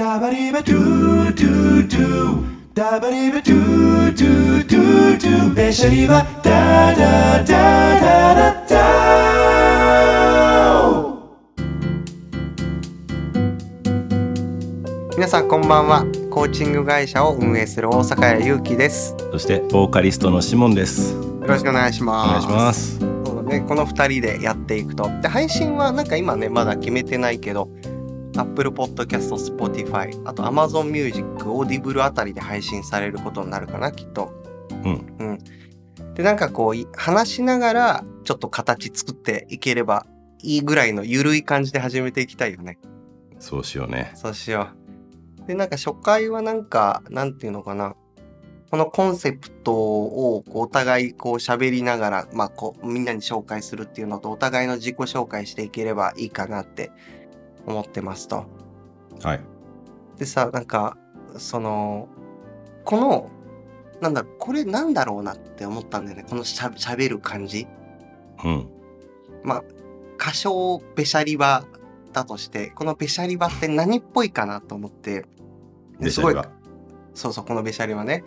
[0.00, 8.80] ダバリバドゥドゥドゥダバリバドゥドゥドゥドゥベシャリバダダダダダダ
[15.16, 16.06] 皆さんこんばんは。
[16.30, 19.14] コーチング会社を運営する大阪谷祐樹です。
[19.32, 21.12] そしてボーカリストのシモンです。
[21.12, 22.28] よろしくお願いしおます。
[22.30, 22.98] 願いします。
[23.68, 25.10] この2人でやっていくと。
[25.20, 27.68] で配信はなんか今ねまだ決めてないけど
[28.36, 34.32] Apple Podcast、Spotify あと Amazon Music、Audible あたりで配信されることになるかなきっと
[34.84, 35.16] うん。
[35.18, 35.38] うん
[36.14, 40.06] でなんかこうい話しながらちょっと形作っていければ
[40.42, 42.78] いいぐらいの緩い感じで始めていきたいよね
[43.40, 44.12] そうしようね。
[44.14, 44.68] そうしよ
[45.44, 45.46] う。
[45.46, 47.96] で、なんか初回はなんか、なんていうのかな。
[48.70, 56.92] このコンセプトをお互いこう喋りながら、まあこうみんなに紹介するっていうのとお互いの自己紹介していければいいかなって
[57.70, 58.44] 思ってますと。
[59.22, 59.40] はい。
[60.18, 60.96] でさ、なんか、
[61.36, 62.08] その、
[62.84, 63.30] この、
[64.00, 66.24] なんだこれなんだろうなって思ったんだよね。
[66.28, 67.66] このしゃ喋る感じ。
[68.44, 68.68] うん。
[69.42, 69.64] まあ、
[70.18, 71.64] 歌唱べしゃり場
[72.12, 75.26] だとして、このべしゃり場って何っぽいかなと思って、
[75.98, 76.34] ですごい
[77.14, 78.24] そうそう、このべしゃりはね、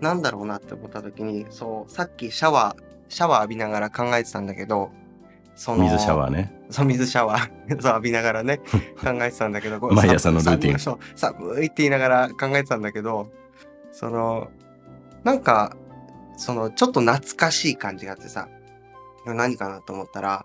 [0.00, 4.90] なんだろうなって思った時に、そう、さっきシャワー、シャワー浴びながら考えてたんだけど、
[5.58, 6.52] その、水シャワーね。
[6.70, 7.50] そう、水シャワー、
[7.82, 13.28] そう、浴びながらね、考えてたんだけど、 毎朝のルーティンさそう、寒いって言いながら考えてたんだけど、
[13.90, 14.48] その、
[15.24, 15.76] なんか、
[16.36, 18.48] その、ちょっと懐かしい感じがあってさ、
[19.26, 20.44] 何かなと思ったら、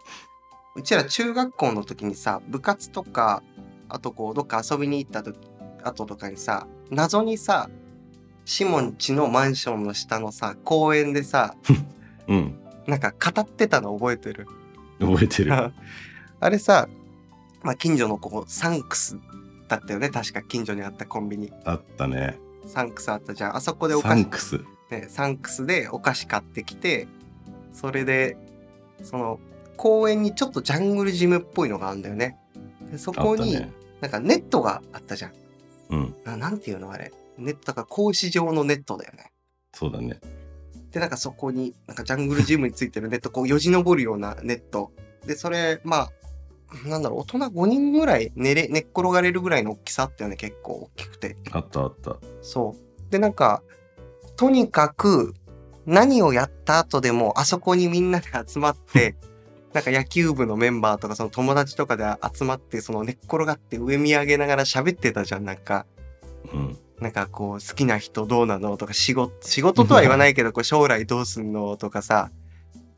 [0.76, 3.44] うちら中学校の時にさ、部活とか、
[3.90, 5.38] あとこう、どっか遊びに行った時、
[5.84, 7.70] 後とかにさ、謎にさ、
[8.46, 11.54] シモン家のマンションの下のさ、公園でさ、
[12.28, 12.60] うん。
[12.88, 14.48] なんか語ってたの覚えてる？
[15.04, 15.54] 覚えてる。
[16.40, 16.88] あれさ、
[17.62, 19.18] まあ、近所のこうサンクス
[19.68, 22.38] だったよね確か近所にあったコンビニあったね。
[22.68, 24.62] サンクスあったじゃんあそこでおサ菓子ンクス？
[24.92, 27.08] ね、サンクスでお菓子買ってきて
[27.72, 28.38] それで
[29.02, 29.40] その
[29.76, 32.38] 公園にちょっとジャングルジムっぽいのがあるんだよね
[32.92, 33.72] でそあこに、ね。
[34.02, 35.34] なんかネットがあったじゃん
[35.90, 36.16] うん。
[36.24, 39.32] ななんていうのあれネットだから格子状のネットだよね
[39.74, 40.20] そうだね。
[40.94, 44.92] で、なんかそこに、なんかジャングルジムについてるネット、こう、よじ登るようなネット。
[45.26, 51.36] で、それ、まあ、なんだろう、大人5人ぐらい寝れ、寝っ転がれるぐらいの大きさあったよね、結構大きくて。
[51.52, 52.18] あったあった。
[52.42, 53.12] そう。
[53.12, 53.64] で、なんか、
[54.36, 55.34] とにかく、
[55.86, 59.16] 何をやった後でも、あそこにみんなで集まって、
[59.74, 65.88] なんか野球部のメンバーとか、その友達とかで集まって、その寝っ転がって上見上げながら喋ってたじゃん、なんか。
[66.54, 66.78] うん。
[67.04, 72.32] なんかこう、好きな人どうなのとか、仕事、仕事とは言わないけど、こう将来どうすんのとかさ、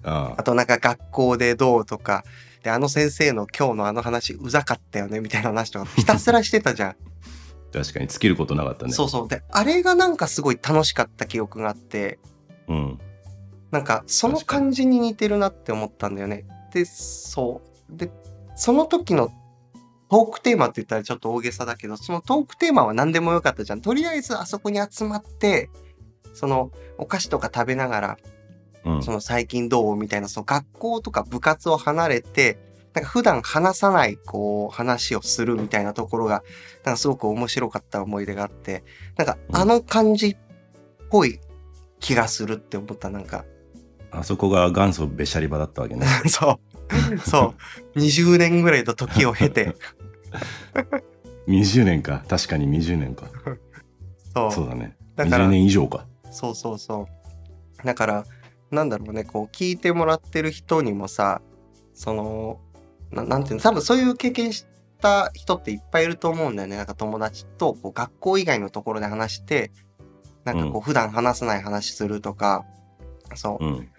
[0.04, 2.24] ああとなんか学校でどうとか、
[2.64, 6.90] で、あの先生の今日のあの話うざかったよねみたいな話とかひたすらしてたじゃん。
[6.92, 6.96] あ。
[7.74, 8.94] 確かに尽きることなかったね。
[8.94, 9.28] そうそう。
[9.28, 12.20] で、あれがなんかすごい楽しかった記憶があって、
[12.68, 13.00] うん。
[13.72, 16.46] なんかその感じに似てるなって思ったんだよね。
[16.72, 17.62] で、そ
[17.92, 17.98] う。
[17.98, 18.12] で、
[18.56, 19.32] その時の
[20.10, 23.82] トークテーマって言ったらちょっと大げさだけど、そのトークテーマは何でもよかったじゃん。
[23.82, 25.70] とりあえずあそこに集まって、
[26.34, 28.18] そのお菓子とか食べながら、
[28.86, 29.04] うん。
[29.04, 32.60] その最近どうみたいな、その学校とか部活を離れて、
[32.94, 36.44] なんか普段話さない、こう、話をするみたいなところが、
[36.86, 38.84] なんかすごく面白かった思い出があって、
[39.18, 40.38] なんかうんあの感じっ
[41.10, 41.40] ぽい
[42.00, 43.44] 気がするって思った、なんか。
[44.12, 46.06] あそこが元祖べしゃり場だったわけね。
[46.30, 46.75] そう。
[47.26, 47.56] そ
[47.96, 48.00] う。
[48.00, 49.76] 20年ぐらいの時を経て、
[51.48, 52.24] 20年か。
[52.28, 53.28] 確かに20年か。
[54.34, 54.52] そう。
[54.52, 54.96] そうだね。
[55.16, 56.06] だから20年以上か。
[56.32, 57.08] そうそうそ
[57.84, 57.86] う。
[57.86, 58.26] だから、
[58.72, 61.42] なんだろうね、こう、聞いてもらってる人にもさ、
[61.94, 62.60] その、
[63.12, 64.66] ななんていうの、多分そういう経験し
[65.00, 66.78] た人っていっぱいいると思うんだよね。
[66.78, 69.72] なんか友達とこう学校以外のところで話して、
[70.44, 72.66] なんかこう、うん普段話さない話するとか、
[73.36, 73.90] そう、うん。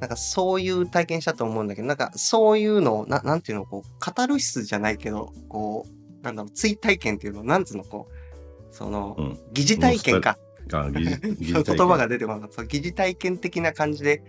[0.00, 9.38] なんかそういう体験したと思うんだけど、なんかそういうのを、ななんていうの、こう、カタルシスじゃないけど、こう、なんだろう、追体験っていうの、なんつうの、こう、その、うん。
[9.52, 10.38] 疑似体験か。
[10.72, 12.64] あ、疑似 疑似そう体験言葉が出てこなかった。
[12.64, 14.22] 疑似体験的な感じで、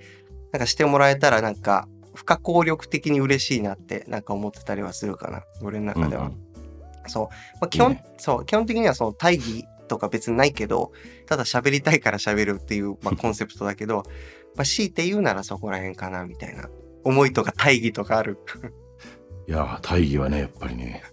[0.51, 5.43] なんかしてもらえたら、なんか、不可抗力的に嬉しいなって、なんか思ってたりはするかな。
[5.61, 6.27] 俺の中では。
[6.27, 6.45] うん
[7.07, 7.27] そう。
[7.61, 10.91] まあ、基本、いいねそう、基本的にはその大義とか別にないけど、
[11.27, 14.03] ただ喋りたいから喋るっていう、まあ、 コンセプトだけど、
[14.55, 16.69] まあ、強いて言うならそこら辺かな、みたいな。
[17.03, 18.39] 思いとか大義とかある。
[19.47, 21.03] いやー、大義はね、やっぱりね、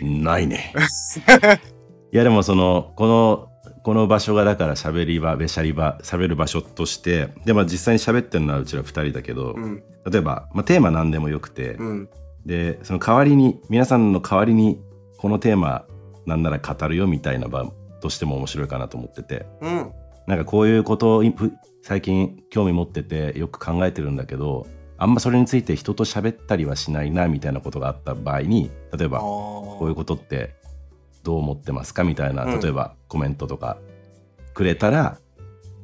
[0.00, 0.72] ないね。
[2.12, 3.48] いや、でもその、この、
[3.84, 12.08] この場所がだから喋り場、べしゃり場、喋る場所として、で、まあ実際に喋ってるのはうちら二人だけど、うん、例えば、まあ、テーマ何でもよくて、うん、
[12.46, 14.80] で、その代わりに、皆さんの代わりに、
[15.18, 15.84] このテーマ
[16.26, 17.70] なんなら語るよみたいな場
[18.00, 19.92] としても面白いかなと思っててうん。
[20.26, 21.24] なんかこういうことを
[21.84, 24.66] 最近興味持っててよく考えてるんだけど
[24.96, 30.54] あんまそれについて人と喋ったりはしないなみたいなことがあった場合に例えばここういうことって
[31.22, 33.76] どう思ってますかみたいなうん例えばコメントとか
[34.54, 35.18] くれたら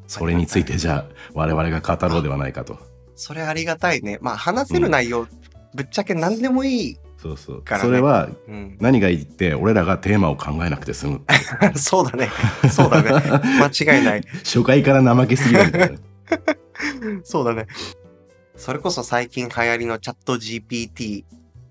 [0.07, 2.79] それについてじゃあ我々が語ろうではないかと
[3.15, 4.19] それありがたいね。
[4.23, 5.27] まあ話せる内容、
[5.75, 6.97] ぶっちゃけ何でもいい。
[7.21, 8.79] そうそう、ねそれはうん。
[8.81, 11.21] 何がいいって俺らがテーマを考えなくて済む
[11.77, 12.31] そうだね。
[12.71, 13.11] そうだね。
[13.61, 14.23] 間違いない。
[14.43, 15.99] 初回から怠けすぎるみたいな
[17.25, 17.67] そうだね。
[18.57, 21.27] それこそ最近流行りのチャット GPT っ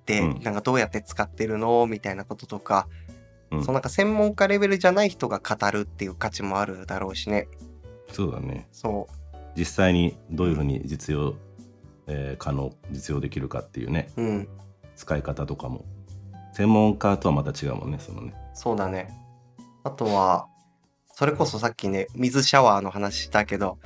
[0.06, 2.88] て、うんなんかどうやって使ってるのみたいなこととか、
[3.52, 7.48] うんそうなんか専門家レベルじゃない人が語るっていう価値もあるだろうしね。
[8.12, 9.08] そうだねそ
[9.56, 11.36] 実際にどういうふうに実用、
[12.08, 14.22] えー可能実用できるかっていうねう。
[14.22, 14.48] うん。
[15.00, 15.86] 使い方とかも
[16.54, 19.10] 専門家とはまた違うもんねそのねそうだね。
[19.86, 20.48] あとは、
[21.14, 23.78] それこそさっきね、水シャワーの話したけど、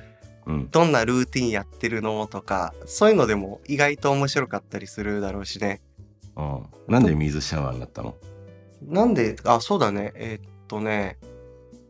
[0.48, 5.81] うんどんなルーティンやってるのとか、そういうのでも意外と面白かったりするだろうしね。
[6.36, 8.16] うんなんで水シャワーになったの？
[8.81, 10.12] なんで、あ、そうだね。
[10.16, 11.19] えーっとね、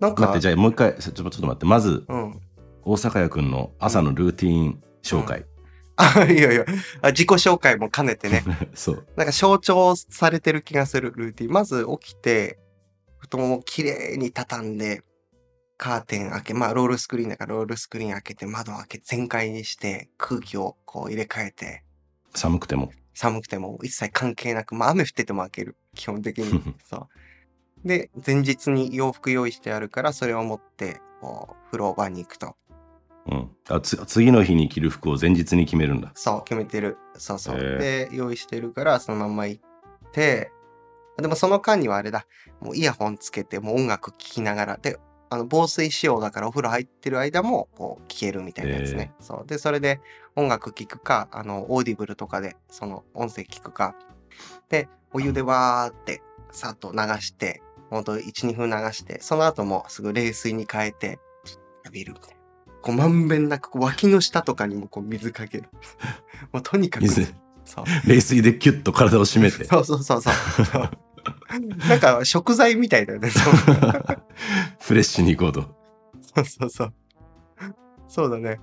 [0.01, 2.41] なん待っか、てじゃあもう一回ちょちょっと待ってまずうん。
[2.83, 5.45] 大阪屋くんの朝のルーティン紹介、
[5.95, 6.65] あ、いやいや、
[7.01, 8.43] あ自己紹介も兼ねてね。
[8.73, 11.51] そうなんか象徴されてる気がするルーティン。
[11.51, 12.59] まず起きて、
[13.17, 15.03] 布団をきれいに畳んで、
[15.77, 21.83] カーテン開け、まあロールスクリーンだからロールスクリーン開けて、窓開け全開にして、空気をこう入れ替えて、
[22.33, 25.77] 寒くても寒くても一切関係なく、まあ雨降ってても開ける。
[25.95, 26.73] 基本的に。
[26.89, 27.09] そ
[27.83, 27.87] う。
[27.87, 32.55] で、前日に洋服用意してあるから、それを持って、こう、風呂場に行くと。
[33.25, 36.97] うん、あつ次の日に着る服を前日に決めるんだそう、決めてる。
[37.17, 37.57] そうそう。
[37.57, 40.51] へで、用意してるから、そのまんま行って、
[41.17, 42.25] でもその間にはあれだ、
[42.59, 44.97] もうイヤホンつけて、もう音楽聴きながら、で、
[45.29, 49.13] あの防水仕様だからお風呂入ってる間もこう聴けるみたいなやつね。
[49.19, 49.47] そう。
[49.47, 49.99] で、それで
[50.35, 53.95] 音楽聴くか、あの、オーディブルとかでその音声聞くか。
[54.69, 56.21] で、お湯でわーって
[56.51, 61.19] さっと流して、ほんと1、2分流して、その後もすぐ冷水に変えて、
[61.83, 62.32] 浴びるみたいな。
[62.83, 65.69] こうまんべんなくこう脇の下とかにもこう水かける。
[66.51, 67.03] もうとにかく。
[67.03, 67.33] 水
[67.65, 67.85] そう。
[68.07, 70.33] 冷水でキュッと体を締めてそうそうそうそう。
[71.87, 73.29] なんか食材みたいだよね。
[74.79, 75.75] フレッシュに行こうと
[76.35, 76.93] そうそうそう。
[78.07, 78.59] そうだね。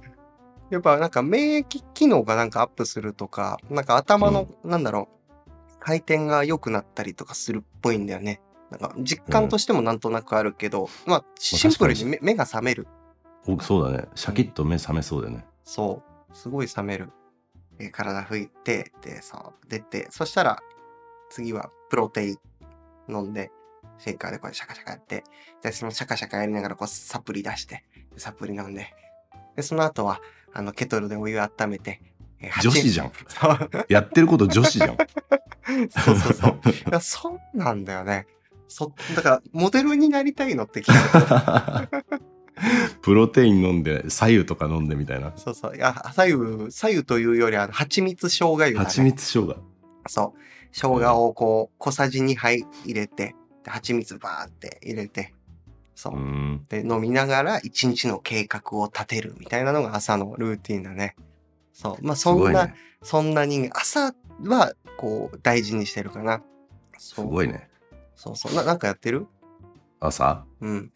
[0.71, 5.09] やっぱなんか免疫機能がなんかアップするとか、なんか頭の、なんだろ
[5.49, 5.51] う、
[5.81, 8.41] 回転が良くなったりとかするっぽいんだよね。
[8.71, 12.87] なんか実感としてもなんとなくあるけど、まあシンプルに目目が覚める。
[13.47, 16.03] おそうだねシャキッと目覚めそうだよねそ
[16.33, 16.37] う。
[16.37, 17.11] すごい覚める。
[17.79, 20.61] えー体拭いて、で、そう、出て、そしたら、
[21.31, 22.39] 次はプロテイン
[23.09, 23.51] 飲んで、
[23.99, 25.25] シェイカーでこうシャカシャカやって、
[25.63, 28.93] で、そのシャカシャカやりながらこうサプリ出して、でサプリ飲んで、
[29.57, 30.21] で、その後は、
[30.53, 32.03] あの、ケトルでお湯温めて、
[32.41, 33.13] えー女子じゃん。
[33.29, 34.97] そうやってること女子じゃん
[35.91, 36.61] そうそうそう。
[36.69, 38.27] いや、そうなんだよね。
[38.69, 41.89] そ、だから、モデルになりたいのって聞いた。
[43.03, 45.77] プロテイン飲んで左右とか飲んでみたいなそうそう。
[45.77, 48.87] いや、左右、左右というより、あの、蜂蜜生姜湯だね。
[48.87, 49.57] 蜂蜜生姜
[50.07, 50.39] そう。
[50.73, 53.35] 生姜をこう、小さじ2杯入れて、
[53.65, 55.35] で蜂蜜バーって入れて、
[55.95, 56.19] そうう。
[56.19, 61.17] んで、飲みながら一日の計画を立てるみたいなのが朝のルーティンだね。
[61.73, 62.05] そう。
[62.07, 66.43] まあ、すそんな、ねそんな人間、朝は、こう、大事にしてるかな。
[66.99, 67.71] すごいね
[68.15, 68.55] そうそう。
[68.55, 69.27] な、なんかやってる？
[70.01, 70.45] 朝？
[70.61, 70.93] うん。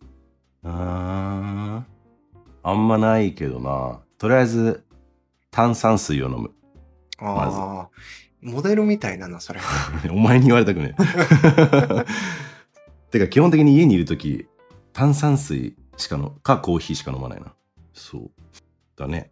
[0.64, 1.94] あー。
[2.66, 4.00] あんまないけどな。
[4.18, 4.84] とりあえず
[5.50, 6.50] 炭酸水を飲む。
[7.18, 7.90] ああ、
[8.40, 9.60] モデルみたいだな、それ。
[10.10, 12.04] お前に言われたくねえ。
[13.12, 14.48] てか基本的に家にいる時
[14.92, 17.52] 炭酸水しかのかコーヒーしか飲まないな。
[17.92, 18.30] そう。
[18.96, 19.30] だね。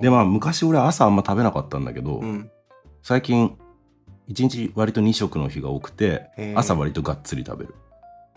[0.00, 2.50] でまあ昔俺朝あんま食べなかったんだけど、うん。
[3.02, 3.56] 最近
[4.28, 7.74] 1日割と2食の日が多くて朝割とがっつり食べる、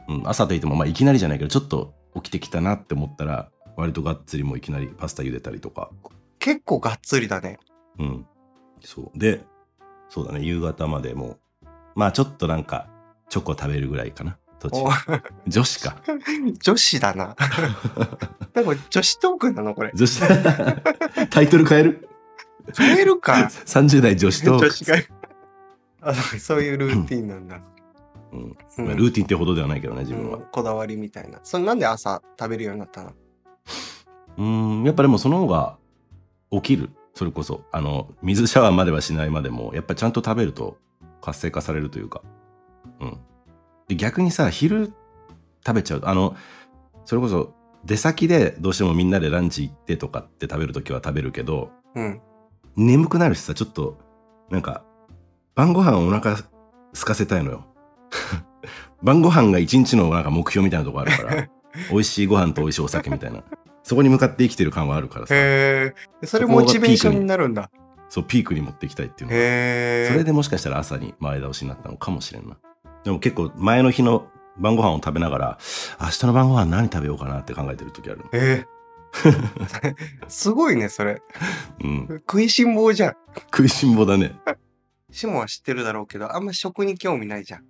[0.07, 5.89] うん、朝といってもまあいきなりじゃないけどちょっと起きてきたなって思ったら割とがっつりもういきなりパスタ茹でたりとか
[6.39, 7.59] 結構がっつりだね。
[7.99, 8.25] うん
[8.81, 9.43] そうで
[10.09, 12.87] そうだね夕方までもうまあちょっとなんか
[13.29, 14.89] チョコ食べるぐらいかな途中お
[15.49, 15.97] 女子か
[16.61, 17.35] 女子だな。
[18.53, 19.91] なんか女子トークなのこれ。
[19.93, 20.21] 女子
[21.29, 22.09] タイトル変える？
[22.77, 23.33] 変えるか。
[23.65, 24.95] 30代女子と女子が。
[26.01, 27.57] あそういうルーティンなんだ。
[27.57, 27.74] うん
[28.77, 28.85] うん。
[28.85, 30.37] まあルーティンってほどではないけどね自分は。
[30.37, 30.43] うん。
[30.51, 31.39] こだわりみたいな。
[31.43, 33.13] それなんで朝食べるようになったの？
[34.37, 34.83] うん。
[34.83, 35.77] やっぱでもその方が
[36.51, 36.89] 起きる。
[37.13, 40.77] それこそあの水シャワーまではしないまでもやっぱちゃんと食べると
[41.21, 42.21] 活性化されるというか。
[42.99, 43.17] うん。
[43.87, 44.91] で逆にさ昼
[45.65, 46.01] 食べちゃう。
[46.03, 46.35] あの
[47.05, 47.53] それこそ
[47.85, 52.21] 出先でどうしてもみんなでランチ行ってとかって食べるときは食べるけどうん。
[52.75, 53.97] 眠くなるしさちょっと
[54.49, 54.83] なんか
[55.53, 56.43] 晩ご飯お腹空
[57.05, 57.65] かせたいのよ
[59.03, 61.47] 晩ご飯が一日のなんか目標みたいなとこあるから
[61.91, 63.43] 美味しいご飯と美味しいお酒みたいな
[63.83, 66.25] そこに向かって生きてる感はあるからさへえ。
[66.25, 67.69] それモチベーションになるんだ。
[68.09, 70.09] そうピークに持っていきたいっていうのがへえ。
[70.11, 72.57] それでもしかしたら朝に前倒しになったのかもしれんな
[73.03, 75.57] でも結構前の日の晩ご飯を食べながら
[76.01, 78.75] 明日の晩ご飯何食べようかなって考えてる時あるのえー
[80.27, 81.21] すごいね、それ。
[81.83, 83.15] うん食いしん坊じゃん。
[83.51, 84.37] 食いしん坊だね
[85.11, 87.63] シモは知ってるだろうけど、あんま食に興味ないじゃん。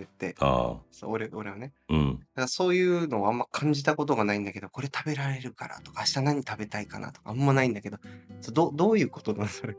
[0.00, 0.34] て。
[0.40, 1.72] ああそう俺俺はね。
[1.88, 7.98] うんだからそういうのはあんま感じたことがないんだけど、これ食べられるからとか、明日何食べたいかなとか、あんまないんだけど、
[8.40, 9.74] そうどどういうことなのそれ。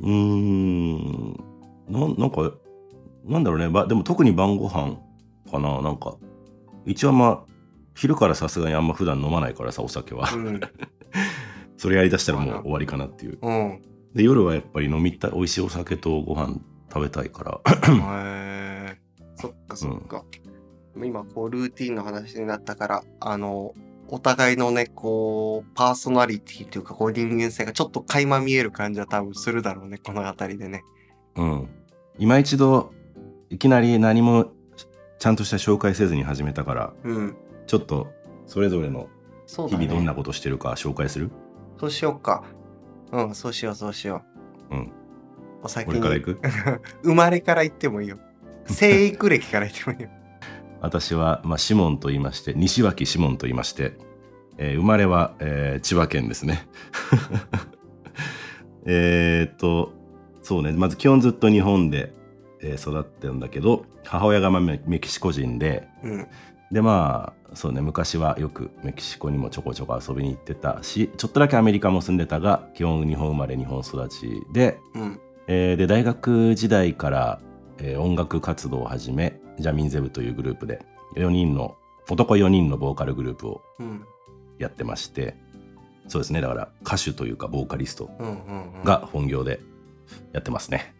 [0.00, 0.06] う？
[0.06, 1.32] ーん
[1.88, 2.52] ななんか
[3.24, 4.96] なんだろうねばでも特に晩ご飯
[5.50, 6.16] かななんか
[6.86, 7.52] 一応まあ
[7.94, 10.60] 昼からさすがにあんま普段飲まないからさお酒はうん。
[11.76, 13.82] それやりだしたらもう終わりかなっていううん。
[14.14, 16.60] で夜はやっぱり飲みたい美味しいお酒とご飯
[16.92, 17.60] 食べたいから。
[19.48, 20.24] そっかそっか。
[20.96, 23.74] 今こうルーティンの話になったから、あの、
[24.08, 30.82] お互いのね、こう、パーソナリティというか、こう人間性がちょっと垣間見える感じは多分するだろうね、この辺りでね。
[31.36, 31.68] うん
[32.16, 32.92] 今一度
[33.50, 34.52] いきなり何も
[35.18, 37.36] ちゃんとした紹介せずに始めたからうん。
[37.66, 38.06] ちょっと
[38.46, 39.08] それぞれの。
[39.46, 41.30] 日々どんなことしてるか紹介する、
[41.78, 42.44] そうしようか。
[43.12, 44.22] うん、そうしよう、そうしよ
[44.70, 44.74] う。
[44.74, 44.92] うん。
[45.62, 45.92] お先に。
[45.92, 46.40] 俺から行く？
[47.04, 48.18] 生まれから言ってもいいよ。
[48.66, 50.08] 生育歴から言ってもいいよ。
[50.80, 53.94] 私は、まあ、シモンと言いまして西脇シモンと言いまして、
[54.58, 56.66] えー生まれは、えー千葉県ですね
[58.86, 59.92] えーっと
[60.42, 62.12] そうねまず基本ずっと日本で、
[62.62, 66.26] えー育ってるんだけど母親がまあメメキシコ人でうん。
[66.70, 75.20] でまあそうね昔はよくメキシコにもちょこちょこ遊びに行ってたしちょっとだけアメリカも住んでたが基本日本生まれ日本育ちでうん。
[75.46, 77.40] えーで大学時代から、
[77.78, 80.84] えー音楽活動を始めジャミンゼブというグループで
[81.16, 81.76] 4人の
[82.10, 84.04] 男4人のボーカルグループをうん。
[84.58, 85.36] やってまして
[86.06, 88.26] そうですねだから歌手というかボーカリストうん。
[88.26, 88.72] うん。
[88.78, 88.84] うん。
[88.84, 89.60] が本業で
[90.32, 90.94] やってますね。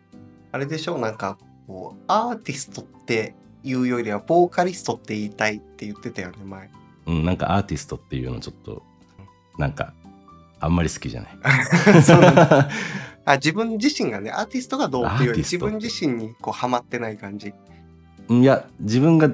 [0.52, 0.95] あれでしょ？
[0.97, 6.71] う、なんか、こう、アーティストっていうよりは、ボーカリストって言いたいって言ってたよね、前。
[7.07, 8.83] うん、なんかアーティストっていうのちょっと
[9.59, 9.93] なんか
[10.61, 11.38] あんまり好きじゃない。
[12.02, 12.69] そうなんだ
[13.25, 17.54] あ自分自身がね、アーティストがどうっていうより、自分自身にこうハマってない感じ。
[18.28, 19.31] いや自分が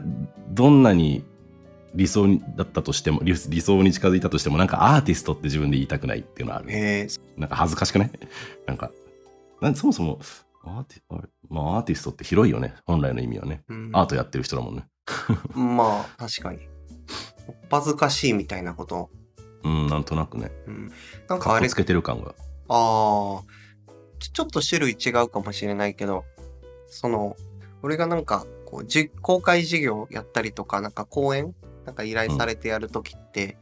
[0.50, 1.24] どんなに
[1.94, 6.68] 理想にだったとしても理理想に近づいたとしてもなんかアーティストって自分で言いたくないっていうのはある。
[6.70, 8.10] えなんか恥ずかしくない？
[8.66, 8.90] なんか
[9.60, 10.20] なんそもそも
[10.64, 13.62] アーティまあ、アーティストって広いよね本来の意味はね。
[13.68, 14.86] うんアートやってる人だもんね。
[15.54, 16.58] まあ、確かに。
[17.48, 19.10] おっぱずかしいみたいなこと。
[19.64, 20.50] うんなんとなくね。
[20.66, 20.92] うん、
[21.28, 22.34] なんかあれつけてる感が。
[22.68, 23.42] ああ、
[24.28, 26.24] ちょっと種類違うかもしれないけど、
[26.86, 27.36] その、
[27.82, 33.56] 俺がなんか、こう、じ公開授業やったりとか、なんか講演なんか依頼されてやるときって、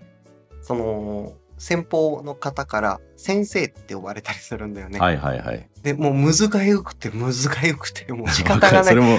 [0.63, 4.99] その、先方の方から先生って呼ばれたりするんだよね。
[5.01, 5.69] はいはいはい。
[5.83, 8.85] で、もうむずがゆくてむずがゆくて、もう 仕方がない。
[8.85, 9.17] それもう、も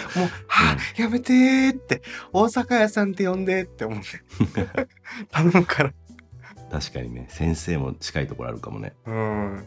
[0.47, 4.67] はあ、やめてーって、大阪屋さんって呼んでって思って。
[5.31, 5.93] 頼むから。
[6.71, 8.93] 確かにね先生も近いところあるかもね。
[9.05, 9.65] うん。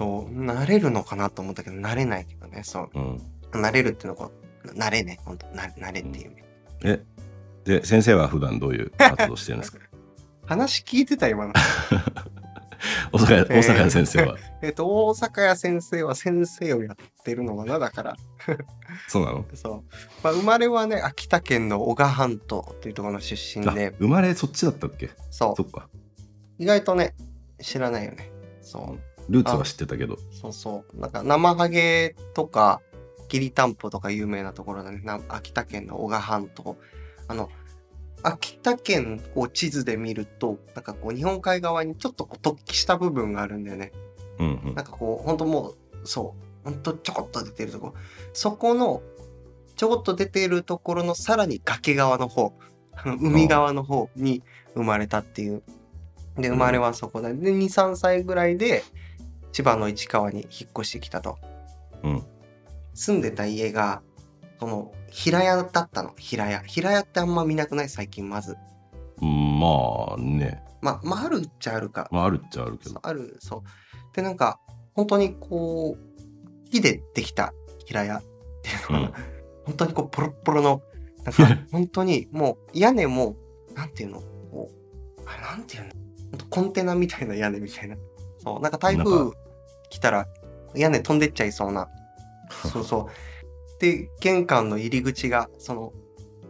[0.00, 2.90] そう、慣れるのかなと思ったけど、慣れないけどね、そう。
[2.94, 3.20] うん、
[3.52, 4.32] 慣れるっていうのはこ
[4.64, 6.44] う、慣れね、本当な慣れっていうね。
[6.84, 7.04] え？
[7.64, 9.78] で先生は普段どういう活動してるんですか？
[10.46, 11.52] 話聞いてた今の。
[13.12, 14.36] 大阪大阪屋先生は？
[14.62, 18.16] えっと、大阪屋先生は先生をやってるのかなだから。
[19.06, 19.44] そうなの？
[19.52, 19.94] そう。
[20.24, 25.10] まあ、生まれはね、秋田県の男鹿半島っていうところの出身あで、生まれそっちだったっけ？
[25.30, 25.54] そ。
[25.54, 25.90] そうっか。
[26.58, 27.14] 意外とね、
[27.60, 28.30] 知らないよね。
[28.62, 28.98] そう。
[29.28, 30.18] ルーツは知ってたけど。
[30.30, 31.00] そうそう。
[31.00, 32.80] なんか生ハゲとか、
[33.28, 35.00] きりたんぽとか有名なところだね。
[35.04, 36.76] な秋田県の男鹿半島。
[37.28, 37.48] あの、
[38.22, 43.92] 秋田県を地図で見ると、なんかこう日本海側にちょっとこう突起した部分があるんだよね。
[44.38, 46.34] うんうんなんかこう、ほんともう、そ
[46.64, 47.94] う、ほんとちょこっと出てるところ。
[48.32, 49.02] そこの、
[49.76, 52.52] ちょこっと出ているところのさらに崖側の方、
[53.04, 54.42] 海側の方に
[54.74, 55.62] 生まれたっていう。
[56.36, 57.32] で、生まれはそこで。
[57.34, 58.82] で、2、3歳ぐらいで、
[59.52, 61.38] 千葉の市川に引っ越してきたと。
[62.02, 62.22] うん
[62.94, 64.02] 住んでた家が、
[64.58, 66.12] その、平屋だったの。
[66.18, 66.60] 平屋。
[66.60, 67.88] 平屋ってあんま見なくない？
[67.88, 68.56] 最近、まず。
[69.22, 70.62] うんまあね。
[70.82, 72.08] まあ、まあ、あるっちゃあるか。
[72.10, 72.98] まああるっちゃあるけど。
[73.02, 73.62] ある、そう。
[74.14, 74.58] で、なんか、
[74.94, 77.54] 本当にこう、木でできた
[77.86, 78.22] 平屋っ
[78.62, 79.00] ていうのかな。
[79.00, 79.12] うん
[79.66, 80.82] 本当にこう、ポロッポロの
[81.24, 83.36] なんか 本当にもう屋根も、
[83.74, 84.20] なんていうの？
[84.50, 84.70] こ
[85.18, 85.90] う、あれなんていうの？
[86.48, 87.96] コンテナみたいな屋根みたいな。
[88.42, 89.30] そう、なんか台な風
[89.88, 90.26] 来たら
[90.74, 91.88] 屋根飛んでっちゃいそうな。
[92.50, 93.80] そうそう。
[93.80, 95.92] で、玄関の入り口が、その、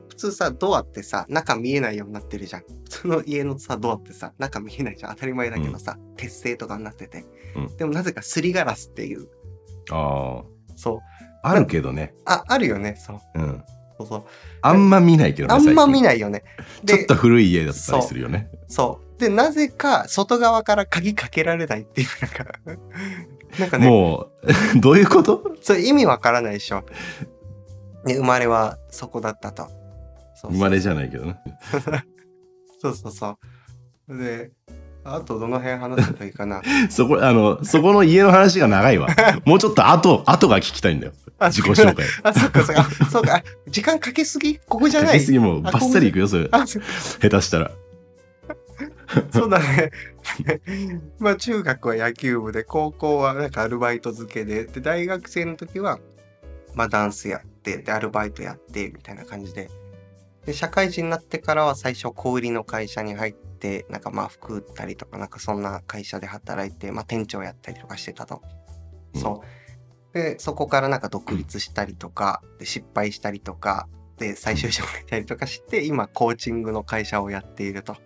[0.08, 2.62] 普通さ、ドアってさ、中見えないようになってるじゃん。
[2.62, 5.14] 普通の家のさ、ドアってさ、中見えないじゃん。
[5.14, 7.24] 当たり前だけどさ、鉄製とかになってて。
[7.56, 9.28] うんでもなぜかすりガラスっていう。
[9.90, 10.42] あ
[10.76, 10.98] そう。
[11.42, 11.50] あ。
[11.50, 12.14] あるけどね。
[12.24, 12.96] あ、あるよね。
[12.96, 13.20] そう。
[13.34, 13.64] うん。
[13.98, 14.24] そうそう。
[14.62, 15.54] あんま見ないけどね。
[15.54, 16.02] あんま見い。
[16.02, 16.44] ないよね。
[16.86, 18.50] ちょっと古い家だったりするよね。
[18.68, 19.09] そう。
[19.20, 22.46] で、なぜか外側から鍵かけられないっていう、なんか、
[23.60, 24.28] なんかね、も
[24.74, 25.54] う、 どういうこと？
[25.62, 26.82] それ意味わからないでしょ。
[28.04, 29.64] ね、生まれはそこだったと。
[29.64, 29.72] そう
[30.42, 31.36] そう生まれじゃないけどね。
[32.80, 33.38] そうそうそ
[34.08, 34.16] う。
[34.16, 34.52] で、
[35.04, 36.62] あとどの辺話せばいいかな？
[36.88, 39.08] そこ、あの、そこの家の話が長いわ。
[39.44, 41.12] もうちょっと後、後が聞きたいんだよ。
[41.38, 42.06] あ自己紹介。
[42.22, 42.84] あ、そっかそっか。
[43.10, 43.36] そうか。
[43.36, 44.58] あ時間かけすぎ？
[44.58, 45.18] ここじゃかない？
[45.18, 46.48] けすぎもうバッサリいくよ、それ。
[46.48, 47.70] 下手したら。
[49.32, 49.90] そうだね。
[51.18, 55.98] まあ中学は野球部で、高校はなんかアルバイト付けで、で、大学生の時は、
[56.74, 59.68] まあダンスやって、で、アルバイトやって、みたいな感じで。
[60.46, 68.42] で、社会人になってからは最初小売りの会社に入って、なんかまあ服売ったりとか、なんかそんな会社で働いて、まあ店長やったりとかしてたと。
[69.14, 70.14] うんそう。
[70.14, 73.88] で、そこからなんか独立したりとか、で失敗したりとか、
[74.18, 77.96] で、再就職したりとかして、今コーチングの会社をやっていると。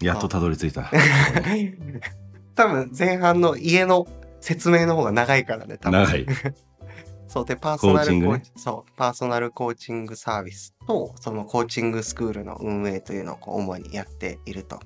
[0.00, 0.90] やっとたどり着いた。
[2.54, 4.06] 多分前半の家の
[4.40, 6.02] 説明の方が長いからね、多分。
[6.04, 6.26] 長い。
[7.28, 14.80] そうで、パーソナルコーチそう、パーソナルコーチングサービスと、そのコーチングスクールの運営というのをこう主にやっていると。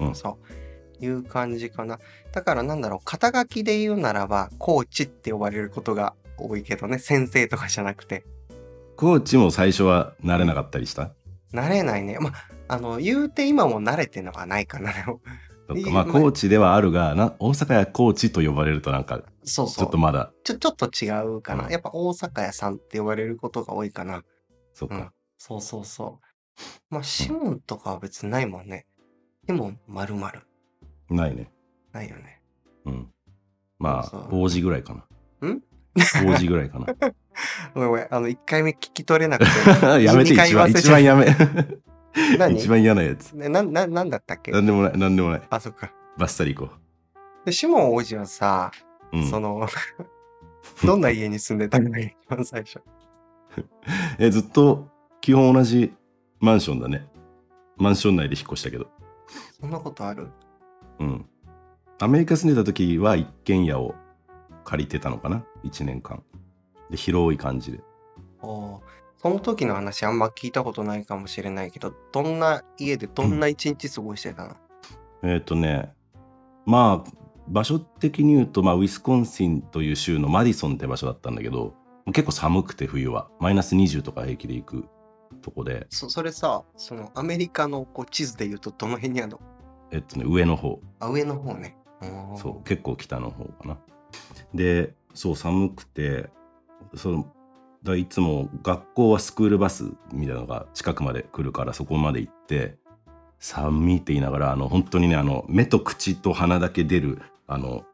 [0.00, 0.38] うんそ
[1.00, 1.04] う。
[1.04, 1.98] いう感じかな。
[2.32, 8.24] だからなんだろう、肩書きで言うならば、コーチって呼ばれることが多いけどね、先生とかじゃなくて。
[8.96, 11.12] コーチも最初は慣れなかったりした？
[11.52, 12.18] 慣れないね。
[12.20, 12.32] まあ、
[12.72, 14.92] あの、言うて今も慣れてるのはないかな、
[15.68, 19.76] まあまコーチではあるがな大阪やコーチと呼ばれるとなんかそうそう。
[19.76, 21.66] ちょっとまだちょ、ちょっと違うかな。
[21.66, 24.16] うんやっぱ大阪屋さんって呼ばれることが多いかな。
[24.16, 24.24] うん
[24.72, 25.12] そっか、。
[25.36, 26.64] そうそうそう。
[26.88, 28.86] まあ、シモンとかは別にないもんね。
[29.46, 30.32] シモン丸々。
[31.10, 31.50] ないね
[31.92, 32.40] ないよね。
[32.86, 33.08] うん
[33.78, 35.62] まあ王子ぐらいかなん？
[36.26, 36.86] 王子ぐらいかな
[37.74, 38.06] ごめんごめん。
[38.10, 39.50] あの、1回目聞き取れなくて。
[40.02, 41.26] やめて一番一番やめ
[42.38, 42.56] 何？
[42.56, 43.32] 一番嫌なやつ。
[43.32, 44.52] ねな、な、なんだったっけ？
[44.52, 45.42] なんでもないなんでもない。
[45.50, 45.92] あ、そっか。
[46.18, 46.72] バッサリ行こ
[47.44, 48.70] で、シモン王子はさ、
[49.12, 49.66] う、うん、その、
[50.84, 51.90] どんな家に住んでたの？
[51.90, 52.80] が一番最初。
[54.18, 54.88] えずっと
[55.20, 55.92] 基本同じ
[56.40, 57.06] マンションだね。
[57.76, 58.86] マンション内で引っ越したけど。
[59.60, 60.28] そんなことある？
[61.00, 61.26] うん。
[62.00, 63.94] アメリカ住んでた時は一軒家を
[64.64, 66.22] 借りてたのかな？1年間。
[66.90, 67.80] で広い感じで。
[68.42, 68.80] おー
[69.22, 74.56] その時の話あんま聞いたことないかもしれないけど、どんな家でどんな一日過ごしてたの、
[75.22, 75.92] えっ、とね
[76.66, 77.10] まあ
[77.48, 81.74] 場所的に言うと、まあ、ウィスコンシンという州のマディソンって場所だったんだけど
[82.06, 83.28] 結構寒くて冬は。
[83.40, 84.84] マイナス20とか平気で行く
[85.40, 85.86] とこで。
[85.90, 89.40] そそれさ、そのアメリカのこう地図で言うとどの辺にあるの？
[89.92, 90.80] えっとね上の方。
[90.98, 91.76] あ、上の方ね。
[92.36, 93.78] そう結構北の方かな。
[94.54, 96.30] でそう寒くて
[96.96, 97.26] そう
[97.82, 102.76] だいつも学校はスクールバスみたいなのが近くまで来るからそこまで行って
[103.38, 107.84] 寒いって言いながらあの本当にねあの目と口と鼻だけ出るあの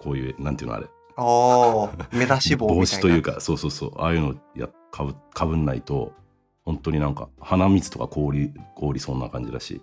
[0.00, 0.86] こういうなんていうのあれ。
[1.18, 2.68] おー目出し帽。
[2.68, 3.92] 帽子というかそうそうそう。
[3.98, 6.12] ああいうのやかぶかぶんないと
[6.64, 9.82] 本当になんか鼻水とか凍り凍りそうな感じだし。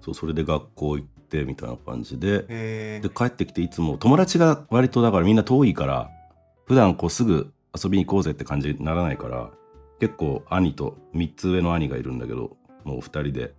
[0.00, 2.44] そうそれで学校行ってみたいな感じで。
[2.48, 6.10] へで帰ってきていつも友達が割とだからみんな遠いから
[6.66, 9.50] 普段こうすぐ遊びに行こうぜって感じにならないから
[10.00, 13.54] 結構兄と3つ上の兄がいるんだけどもう2人で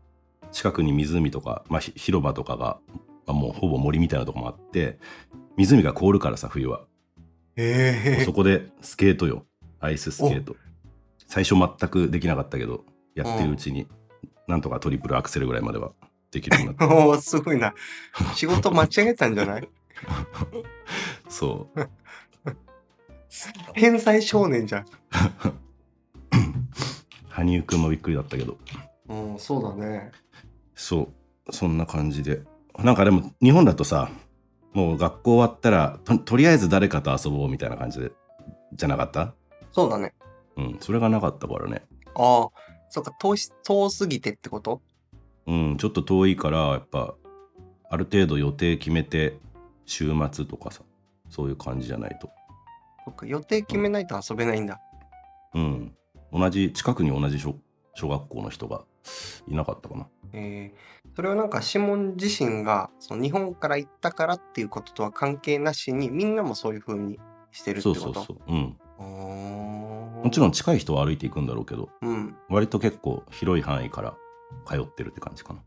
[0.51, 2.79] 近くに湖とか、まあ、ひ広場とかが、
[3.27, 4.97] まあもうほぼ森みたいなとこもあって
[5.57, 6.81] 湖が凍るからさ冬は
[7.55, 7.61] え。
[8.17, 8.33] へえそ。
[8.33, 9.45] こでスケートよ
[9.79, 10.55] アイススケート
[11.27, 13.87] 最初全くできなかったけどやってるうちに
[14.47, 15.91] なんとかトリプルアクセルぐらいまでは
[16.31, 17.75] できるようになって おーすごいな。
[18.33, 19.69] 仕事間違えたんじゃない？
[21.29, 21.79] そう
[23.73, 24.85] 天才少年じゃん。
[27.29, 28.57] 羽生くんもびっくりだったけど。
[29.07, 30.11] うん、そうだね。
[30.75, 31.09] そ
[31.47, 31.53] う。
[31.53, 32.41] そんな感じで。
[32.79, 34.09] なんかでも日本だとさ
[34.73, 38.11] もう学校終わったらととりあえず誰かと遊ぼうみたいな感じで
[38.73, 39.33] じゃなかった？
[39.71, 40.13] そうだね。
[40.57, 41.83] うんそれがなかったからね。
[42.15, 42.49] ああ、
[42.89, 44.81] そっか、遠し遠すぎてってこと？
[45.47, 47.15] うんちょっと遠いからやっぱ
[47.89, 49.37] ある程度予定決めて
[49.85, 50.83] 週末とかさ
[51.29, 52.29] そういう感じじゃないと
[53.05, 54.79] そっか、予定決めないと遊べないんだ。
[55.53, 55.95] うん
[56.31, 57.55] 同じ近くに同じ小
[57.95, 58.85] 小学校の人が
[59.47, 60.07] いなかったかな。
[60.31, 67.19] えー、それはなんかシモン自身がその日本から行ったからっていうこととは関係なしにみんなもそういう風に
[67.51, 67.99] してるってこと？
[67.99, 68.37] そうそうそう。
[68.47, 68.77] うん。
[68.99, 72.35] ももちろん近い人は歩いていくんだろうけど、うん。
[72.47, 74.15] 割と結構広い範囲から
[74.67, 75.61] 通ってるって感じかな。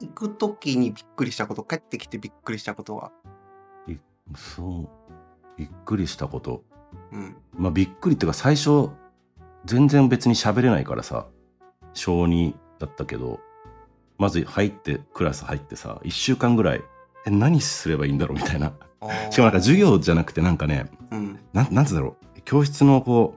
[0.00, 3.12] 行く時にびっくりしたこと、帰ってきてびっくりしたことは？
[4.36, 5.12] そう。
[5.56, 6.64] びっくりしたこと。
[7.12, 7.36] うん。
[7.56, 8.88] まあびっくりっていうか最初、
[9.64, 11.26] 全然別に喋れないからさ、
[11.94, 13.40] 小2だったけど、
[14.18, 16.82] まず入って、クラス入ってさ、1週間ぐらい、
[17.26, 18.72] え、何すればいいんだろうみたいな。
[19.30, 21.38] しかもなんか授業じゃなくてなんかね、うん。
[21.52, 23.36] なんなんつうんだろう教室のこ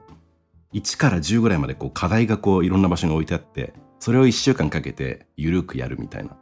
[0.72, 6.36] う1から10ぐらいまでこう課題がこういろんな場所に置いてあってそれを1週間かけてゆるくやるみたいな、ま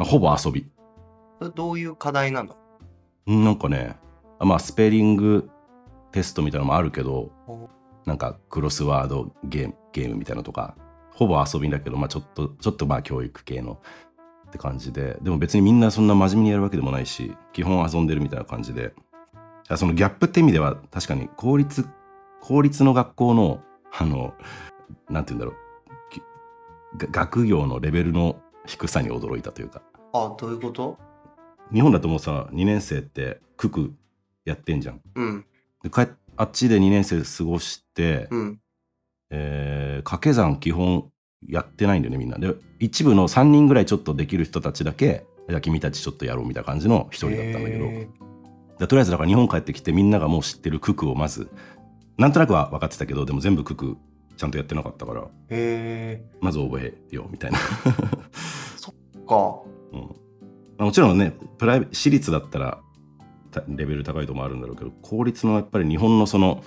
[0.00, 0.66] あ、ほぼ遊び
[1.54, 2.56] どういう課題なの？
[3.26, 3.96] うんなんかね
[4.38, 5.50] あまあスペリング
[6.12, 7.68] テストみたいなのもあるけどお
[8.06, 10.76] なんかクロスワードゲームゲームみたいなのとか
[11.12, 13.80] ほぼ遊びだけど、まあ、ちょっとちょっとまあ教育系の
[14.48, 18.94] って感じででも別にみんなそんな真面目にやるわけでもないし基本遊んでるみたいな感じで
[19.68, 21.86] あそのギャップって意味では確かに公立
[22.40, 23.60] 公立の学校の
[23.92, 24.34] あの
[25.10, 25.58] なんて言うんだろう
[27.10, 30.98] 学業のレベルの低さに驚いたというかあ、どういうこと？
[31.72, 33.92] 日本だともうさ2年生って九九
[34.46, 35.00] やってんじゃん。
[35.14, 35.44] うん。
[35.82, 38.60] で帰っあっちで2年生過ごして、うん。
[39.30, 41.10] えー掛け算基本
[41.46, 42.38] やってないんだよねみんな。
[42.38, 47.78] で一部の3人ぐらいちょっとできる人たちだけじゃあ君たちちょっとやろうみたいな感じの一人だったんだけ
[48.78, 51.50] ど、とりあえずだから日本帰ってきてみんながもう知ってる九九をまず
[52.16, 53.96] なんとなくは分かってたけどでも全部九九
[54.36, 55.22] ちゃんとやってなかったから
[56.40, 59.62] まず覚えようみたいな、ーか。
[59.92, 60.00] うん。
[60.00, 60.08] ま
[60.78, 62.87] あもちろんねプライベ私立だったらた
[63.68, 66.62] レベル高いとこもあるんだろうけど公立のやっぱり日本のその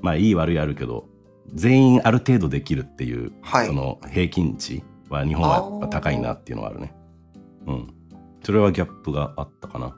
[0.00, 1.06] まあいい悪いあるけど
[1.54, 6.94] 全員ある程度できるっていうはいその平均値は日本はやっぱ高いなっていうのはあるね。
[7.66, 7.94] うん。
[8.42, 9.96] それはギャップがあったかな。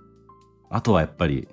[0.70, 1.48] あとはやっぱり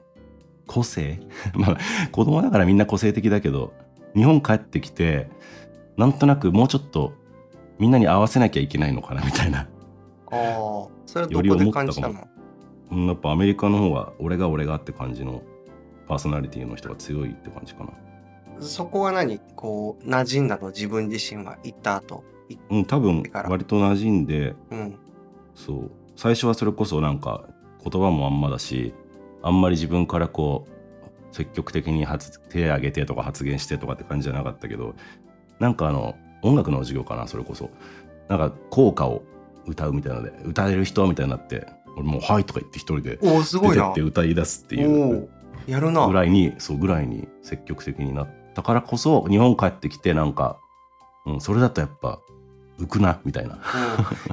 [0.68, 1.20] 個性
[1.56, 1.78] まあ
[2.12, 3.74] 子供だからみんな個性的だけど
[4.16, 5.30] 日本帰ってきて
[5.98, 7.14] なんとなくもうちょっと
[7.80, 9.62] みんなに合わせなきゃいけないのかなみたいな。
[9.62, 9.66] あ
[10.32, 10.88] あ。
[11.06, 12.28] それはどこで感じたの？
[12.32, 12.37] うん
[12.92, 15.42] やっぱアメリカの方が俺が俺がって感じの
[16.08, 17.92] パーソナリティの人が強いって感じかな。
[18.60, 19.40] そこは何？
[19.56, 20.70] こう、馴染んだの？
[20.70, 22.24] 自分自身は行った後？
[22.50, 24.98] いうん、多分割と馴染んでうん。
[25.54, 27.50] そう最初はそれこそなんか
[27.84, 28.94] 言葉もあんまだし
[29.42, 34.96] あんまり自分からこう積極的に発手挙げてとか発言してとかって感じじゃなかったけど
[35.60, 37.70] なんかあの音楽の授業かなそれこそ
[38.30, 39.24] なんか校歌を
[39.66, 44.04] 歌うみたいなので歌える人みたいになって俺もう「はい」とか言って一人でおお、すごいな出てっ。
[44.04, 45.30] て歌い出すっていおう
[45.68, 45.72] お。
[45.72, 46.08] やるな。
[46.08, 50.58] ぐらいにそうぐらいに積極的になったからこそ日本帰ってきてなんか、
[51.26, 52.20] うん、それだとやっぱ
[52.80, 53.56] 浮くなみたいな。
[53.56, 53.60] うん、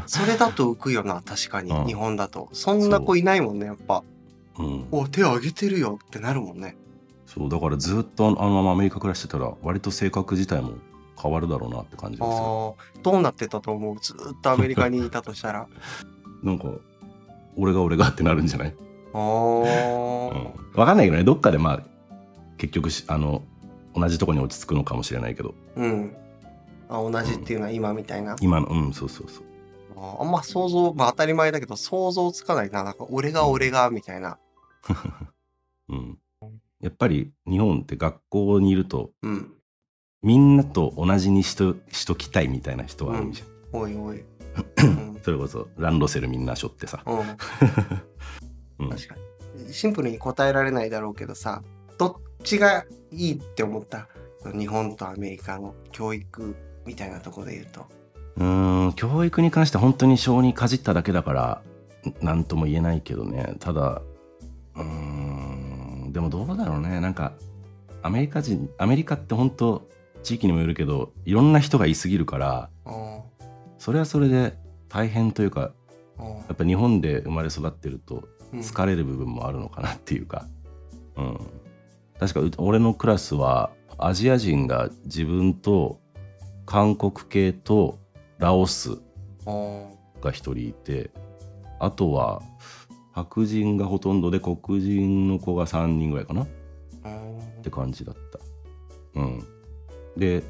[0.06, 2.48] それだと浮くよな、確かに、うん日本だと。
[2.52, 4.04] そんな子いないもんね、やっぱ。
[4.58, 6.76] うんお手挙げてるよってなるもんね。
[7.26, 10.74] そうだからずっとあのあのままアメリカ暮らしてたら割と性格自体も
[11.20, 12.76] 変わるだろうなって感じですよ。
[12.78, 13.98] ああ、どうなってたと思う？
[14.00, 15.66] ずーっとアメリカにいたとしたら。
[16.44, 16.68] なんか
[17.56, 18.74] 俺が俺がってなるんじゃない、
[19.12, 19.22] ああ、う
[20.38, 21.82] ん、分かんないけどねどっかでまあ
[22.56, 23.42] 結局しあの
[23.94, 26.16] 同じとこに落ち着くのかもしれないけどうん。
[26.88, 28.36] あ同じっていうのは今みたいな？
[28.40, 29.44] 今のうんそうそうそう
[29.96, 32.84] あーあんま想像、まあ当たり前だけど想像つかないな。
[32.84, 34.38] なんか俺が俺がみたいな。
[35.88, 36.18] うん、
[36.80, 39.50] やっぱり日本って学校にいるとうん。
[40.22, 43.44] みんなと同じにしとしときたいみたいな人は多いじゃ
[43.76, 44.24] ん、おいおい。
[44.82, 45.13] うん。
[45.24, 47.18] それこそランドセルみんな背負ってさ、うん、
[48.84, 49.14] うん、確か
[49.56, 49.72] に。
[49.72, 51.62] シンプルに答えられないだろうけどさ、
[51.96, 54.08] どっちがいいって思った？
[54.54, 57.86] 日本とアメリカの教育みたいなところで言うと。
[58.36, 61.62] うーん教育に関しては本当に小にかじっただけだから
[62.20, 63.54] 何とも言えないけどね。
[63.60, 64.02] ただ
[64.74, 67.00] うーんでもどうだろうね。
[67.00, 67.32] なんか
[68.02, 69.88] アメリカ人アメリカって本当
[70.22, 73.20] 地域にもよるけどいろんな人がいすぎるからうん。
[73.78, 74.58] それはそれで
[74.94, 75.72] 大変というか
[76.18, 76.26] うん。
[76.26, 78.60] やっぱ日本で生まれ育ってるとうん。
[78.60, 80.46] 疲れる部分もあるのかなっていうか、
[81.16, 81.38] うん、
[82.20, 85.98] 確かう俺のクラスはアジア人が自分と
[86.64, 87.98] 韓国系と
[88.38, 88.92] ラオス
[89.46, 89.90] うん。
[90.20, 91.10] が一人いて
[91.80, 92.40] あとは
[93.12, 96.48] 白人がほとんどで黒人の子が3人ぐらいかなっ
[97.04, 97.62] うん。
[97.62, 98.38] て感じだった。
[99.20, 99.44] うん。
[100.16, 100.44] で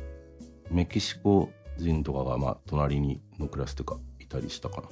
[0.71, 4.83] メキシコ人とかがまあ隣にのクラスとかいたりしたか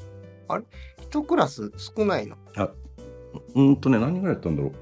[0.49, 0.63] な
[1.01, 2.37] 一クラス少ないの？
[2.57, 2.71] あ
[3.55, 4.73] うんとね何人ぐらいやったんだろ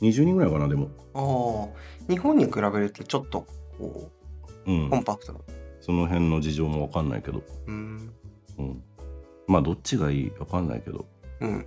[0.00, 3.46] う20人ぐらいかなでもああ日本に比べるとちょっと
[3.78, 4.10] こ
[4.66, 5.40] うんうコンパクトな
[5.82, 7.42] その辺の事情もわかんないけど。
[7.66, 8.14] うん。
[8.56, 8.82] うん。
[9.48, 11.04] まあ、どっちがいいわかんないけど。
[11.40, 11.66] うん。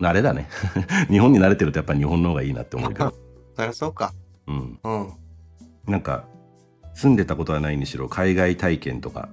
[0.00, 0.48] 慣れだね。
[1.10, 3.12] 日本に慣れてるとやっぱ日本の方がいいなって思うけど。
[3.56, 4.14] そりゃそうか。
[4.46, 4.78] うん。
[4.84, 5.12] うん。
[5.86, 6.28] なんか、
[6.94, 9.28] 住んでたことはないにしろ、海外体験とか、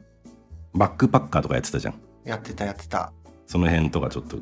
[0.73, 1.93] バックパッカーとかやってたじゃん。
[2.23, 3.13] やってたやってた。
[3.47, 4.37] その辺とかちょっと、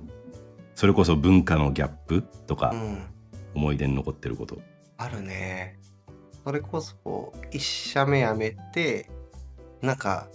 [0.75, 3.05] それこそ文化のギャップとか、うん。
[3.55, 4.59] 思い出に残ってること。
[4.97, 5.79] あるね。
[6.43, 9.09] それこそ、一社目辞めて、
[9.81, 10.27] なんか、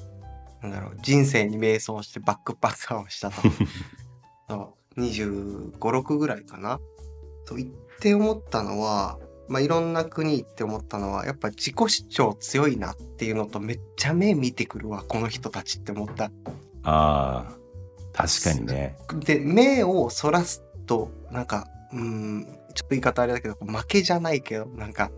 [0.61, 3.42] なんだろう、人生に迷走してバックパッカーをしたと。
[4.48, 6.81] そう25、6ぐらいかな。
[7.46, 7.68] と言っ
[8.00, 16.31] て思ったのは、まあ、いろんな国行って思ったのは、やっぱ自己主張強いなっていうのと、めっちゃ目見てくるわ、この人たちって思った。
[16.85, 17.57] ああ、
[18.12, 18.97] 確かにね。
[19.21, 25.11] で、目をそらすと、なんか、うーん、ちょっと言い方あれだけど、負けじゃないけど、なんか、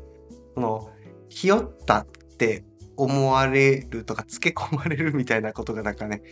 [0.54, 0.90] その、
[1.28, 2.06] ひよったっ
[2.38, 2.64] て
[2.96, 6.22] 思われるとか、つけ込まれるみたいなことがなんかね、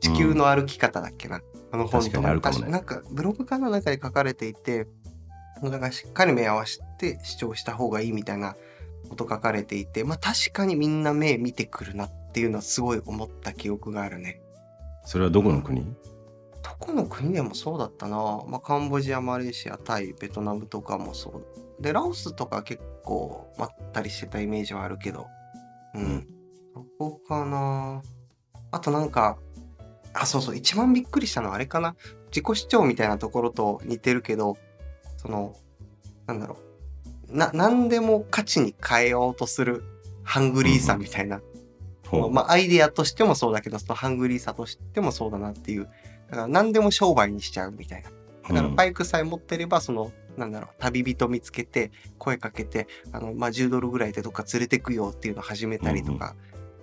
[0.00, 1.42] 地球の歩き方だっけな。
[1.70, 4.86] あの本確かかもねなんか、ブログかななんかで書かれていて、
[5.62, 8.56] なんかしっかり目合わせて主張した方がいいみたいな
[9.08, 14.40] こと書かれていて、まあ確かにみんな目見てくるなっていうのはすごい思った記憶があるね。
[15.08, 15.86] それはどこの国？
[16.62, 18.44] どこの国でもそうだったな。
[18.46, 21.30] まあ、カンボジア、マレーシア、タイ、ベトナムとかもそ
[21.78, 21.82] う。
[21.82, 25.26] で、ラオスとか結構まったりしてたイメージはあるけど。
[25.94, 26.26] ううんん。
[26.74, 28.02] どこかな。
[28.70, 29.38] あとなんか、
[30.12, 31.96] あ、そうそう、一番びっくりしたのはあれかな。
[32.26, 34.58] 自己主張みたいなところと似てるけど、
[35.16, 35.56] その、
[36.26, 36.58] なんだろ
[37.30, 37.34] う。
[37.34, 39.84] な、何でも価値に変えようとする
[40.22, 41.38] ハングリーさみたいな。
[41.38, 41.57] ほう
[42.30, 45.88] まあ、アイデアとしてもそうだけど、そのハングリーさとしてもそうだなっていう。
[46.30, 48.10] だから何でも商売にしちゃうみたいな。
[48.10, 56.34] だからうんバイクさえ持ってれば、その、なんだろう、旅人見つけて、声かけて、あの、まあ、10ドルぐらいでどっか連れてくよっていうのを始めたりとか。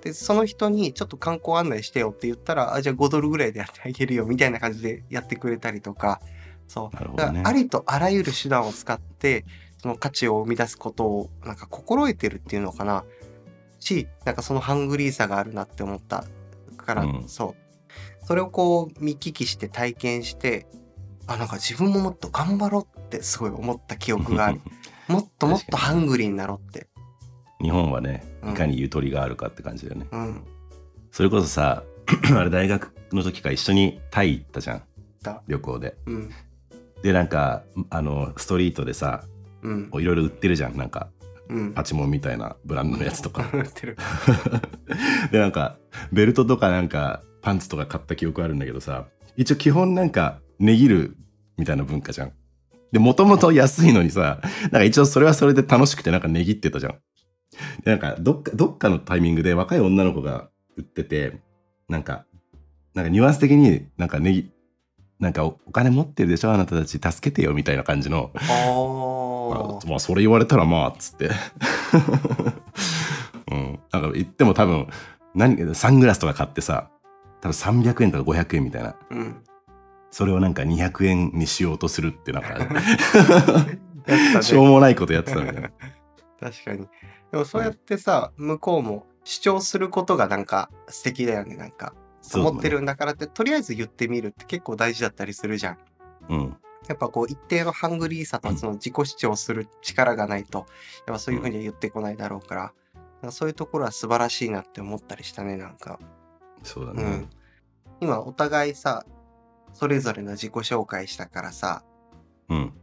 [0.01, 6.21] で、その人にちょっと観光案内してよって言ったら、あ、じゃあ5ドルぐらいでやってあげるよみたいな感じでやってくれたりとか。
[6.67, 6.95] そう。
[6.95, 9.45] ねだからありとあらゆる手段を使って、
[9.77, 13.03] その価値を生み出すことを、なんか心得てるっていうのかな。
[13.85, 16.25] し、なんかそのハングリーさがあるなって思った
[16.77, 18.25] から、うんそう。
[18.25, 20.67] それをこう見聞きして体験して、
[21.27, 24.61] あ、なんか自分ももっと頑張ろうってすごい思った記憶がある。
[25.07, 26.87] もっともっとハングリーになろうって。
[27.61, 30.07] 日本はね、うんいかにゆとりがあるかって感じだよね。
[30.11, 30.43] うん。
[31.11, 31.83] それこそさ、
[32.35, 34.83] あれ大学の時から一緒にタイ行ったじゃん
[35.23, 35.41] た。
[35.47, 35.95] 旅行で。
[36.05, 36.29] うん。
[37.01, 39.23] で、なんか、あの、ストリートでさ、
[39.63, 40.77] いろいろ売ってるじゃん。
[40.77, 41.09] なんか、
[41.49, 41.73] うん。
[41.73, 43.45] パチモンみたいなブランドのやつとか。
[45.31, 45.77] で、なんか、
[46.11, 51.17] ベルトとかなんか、パンツとか買った記憶あるんだけどさ、一応基本なんか、値切る
[51.57, 52.31] みたいな文化じゃん。
[52.91, 56.93] で、もともと安いのにさ、なんか一応それはそれで楽しくてなんか値切ってたじゃん。
[57.83, 61.39] で、なんか、どっか、どっかのタイミングで若い女の子が売ってて、
[61.89, 62.25] なんか、
[62.93, 64.51] なんかニュアンス的になんか値切、
[65.19, 68.31] なんかおお金持ってるでしょあなたたち助けてよみたいな感じの、
[69.53, 71.29] ああまあそれ言われたらまあっつって
[73.51, 74.87] うんなんか言っても多分
[75.33, 76.89] 何サングラスとか買ってさ
[77.41, 78.95] 多分300円とか500円みたいなあ。
[79.11, 79.43] うん。
[80.09, 82.49] それをなんか200円にしようとするってなんか
[84.07, 84.69] やった しょうね。
[84.69, 85.69] もないことやってたみたいな
[86.39, 86.87] 確かに。
[87.31, 91.55] でもそうやってさ、向こうも主張することがなんか素敵だよね。
[91.55, 91.93] なんか、
[92.33, 95.77] 思ってるんだからって、とりあえず言ってみるって結構大事だったりするじゃん。
[96.29, 100.59] うんやっぱこう一定のハングリーさとその自己主張する力がないと、
[101.07, 102.73] やっぱそういうふうには言ってこないだろうから、
[103.21, 105.99] なんかそういうところは素晴らしいなって思ったりしたね、なんか。
[106.63, 107.29] そうだねうん。
[108.01, 109.05] 今お互いさ、
[109.73, 111.83] それぞれの自己紹介したからさ、
[112.49, 112.73] うん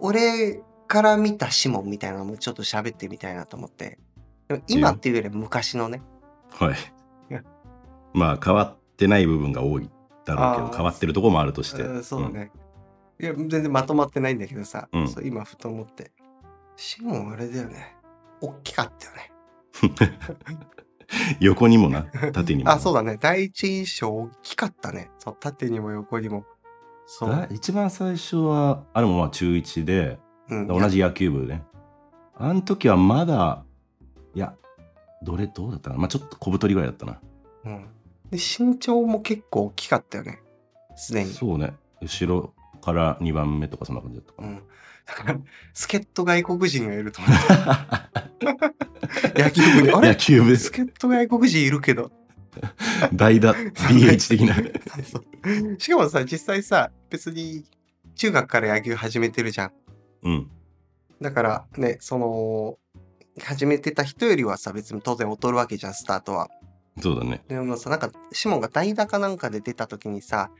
[0.00, 3.98] 俺から見たシモンみたいなのもちょっと喋ってみたいなと思って。
[4.46, 6.02] でも今っていうより昔のね。
[6.50, 6.74] はい
[8.14, 9.90] まあ変わってない部分が多い
[10.24, 12.50] だろうけど変わってるとこもあるとしてうんそうね。
[13.20, 16.12] いや、全然まとまってないんだけどさ、うんそう今ふと思って。
[16.76, 17.96] シモンあれだよね。
[18.40, 19.32] 大きかったよね。
[19.82, 19.86] う
[20.54, 22.02] ん横にもな
[22.32, 23.16] 縦にもあ、そうだね。
[23.20, 25.10] 第一印象大きかったね。
[25.18, 26.44] そう、縦にも横にも。
[27.06, 27.30] そう。
[27.30, 30.18] だ一番最初はあれもまあ中1で
[30.50, 31.62] うん、同じ野球部ね。
[32.34, 33.64] あの時はまだ、
[34.34, 34.54] いや、
[35.22, 37.20] どれどうだったかなまあちょっと小太りぐらいだったな。
[37.64, 37.86] うん。
[38.30, 40.40] で、身長も結構大きかったよね。
[40.96, 41.30] すでに。
[41.32, 41.74] そうね。
[42.00, 42.54] 後ろ
[42.92, 44.48] から2番目とかそんな感じだったかな。
[44.48, 44.62] うん。
[45.06, 45.38] だから、
[45.72, 47.38] 助っ人外国人がいると思っ
[49.34, 49.42] て。
[49.42, 50.08] 野球部に、あれ？
[50.08, 50.56] 野球部。
[50.56, 52.12] 助っ人外国人いるけど。
[53.12, 54.56] 代打 DH 的な。
[55.78, 57.64] しかもさ、実際さ、別に
[58.16, 59.72] 中学から野球始めてるじゃん。
[60.22, 60.50] うん。
[61.20, 62.78] だからね、その、
[63.40, 66.48] 始めてた人よりはさ、別に当然劣るわけじゃん、スタートは。
[67.00, 67.42] そうだね。
[67.48, 70.50] でもさ、なんか、シモンが代打かなんかで出た時にさ、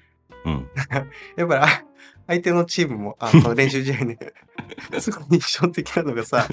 [0.45, 0.69] うん。
[1.37, 1.85] やっぱりあ
[2.29, 4.19] 相手のチームも、あ、そう練習試合ね、
[5.01, 6.47] すごい印象的なのがさ、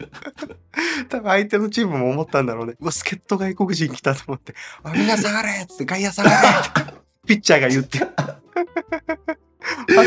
[1.10, 2.76] 多分相手のチームも思ったんだろうね。
[2.80, 6.94] うわ、助っ人外国人来たと思って、あ、みんな下がれっつって、外野下がれって、
[7.28, 8.00] ピッチャーが言って。
[8.18, 8.40] あ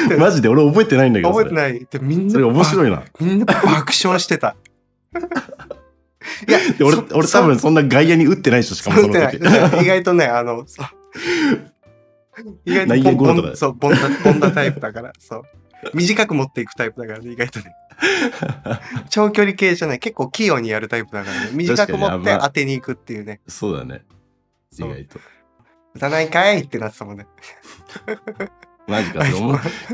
[0.07, 1.28] ってマジで俺覚えてないんだけど。
[1.28, 1.33] い。
[1.33, 1.87] 覚えてない。
[1.90, 3.02] で、みんな、それ面白いな。
[3.20, 4.57] みんな爆笑してた。
[6.48, 9.38] いや、で俺そ俺多分そんな外野に打ってない人しかもその時。
[9.38, 10.64] ない意外とね、あの、
[12.64, 15.42] 意外内とボンボンそう、ボンダ、ボンダタイプだから、 そう。
[15.94, 17.74] 短く持っていくタイプだからね、意外とね。
[19.11, 21.51] 長距離系じゃない、結構器用にやるタイプだからね。
[21.53, 23.40] 短く持って当てに行くっていうね。
[23.46, 24.05] そうだね。
[24.79, 25.20] 意外と。
[25.94, 27.27] 打たないかいってなってたもんね。
[28.87, 29.22] マジか。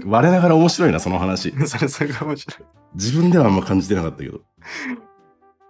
[0.04, 1.52] 我ながら面白いな、その話。
[1.66, 2.66] それ、それが面白い。
[2.94, 4.40] 自分ではあんま感じてなかったけど。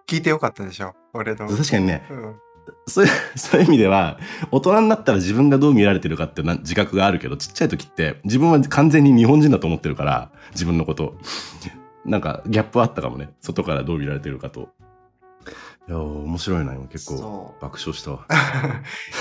[0.06, 1.48] 聞いてよかったでしょ、俺の。
[1.48, 2.36] 確かにね、うん。
[2.86, 4.18] そういう そういう意味では、
[4.50, 11.14] 大人になったら自分がどう見られてるかってな自覚があるけど、ちっちゃい時って自分は完全に日本人だと思ってるから、自分のこと。
[12.04, 13.30] なんかギャップあったかもね。
[13.40, 14.68] 外からどう見られてるかと。
[15.86, 18.26] いやー、面白いな、今結構そ爆笑したわ。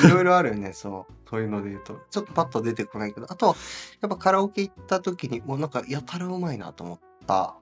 [0.04, 0.08] う。
[0.08, 1.14] いろいろあるよね、そう。
[1.30, 2.00] そういうので言うと。
[2.10, 3.56] ちょっとパッと出てこないけど、あとは、
[4.02, 7.56] やっぱカラオケ行った時に、もうなんかやたらうまいなと思った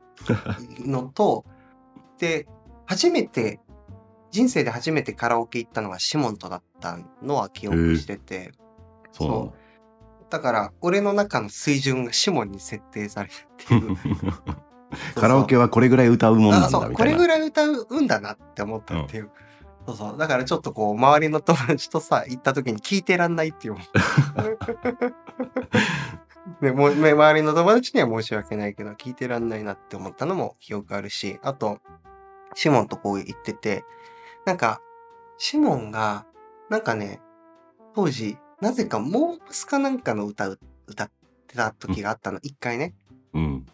[0.86, 1.46] のと、
[2.20, 2.48] で、
[2.86, 3.60] 初めて、
[4.32, 8.54] 人生で初めてカラオケ行ったのがシモンとだったのは記憶してて、
[9.12, 10.38] そうだ。
[10.38, 13.98] だから、俺の中の水準がシモンに設定されるってい う。
[15.16, 16.90] カラオケはこれぐらい歌うもんなんあそう、だ。
[16.90, 19.30] これぐらい歌うんだなって思ったっていう。
[19.86, 20.18] そうそう。
[20.18, 23.76] だからちょっとこう、周りの友達とさ、行った時に聞いてらんないっていう。
[26.62, 31.80] ね、も周りの友達には申し訳ないけど、聞いてらんないなって思ったのも記憶あるし、あと、
[32.54, 33.84] シモンとこう言ってて、
[34.46, 34.82] なんか、
[35.38, 36.26] シモンが、
[36.70, 37.20] なんかね、
[37.94, 41.12] 当時、なぜかモームスかなんかの歌う、歌っ
[41.48, 42.94] てた時があったの、一回ね。
[43.34, 43.66] うん。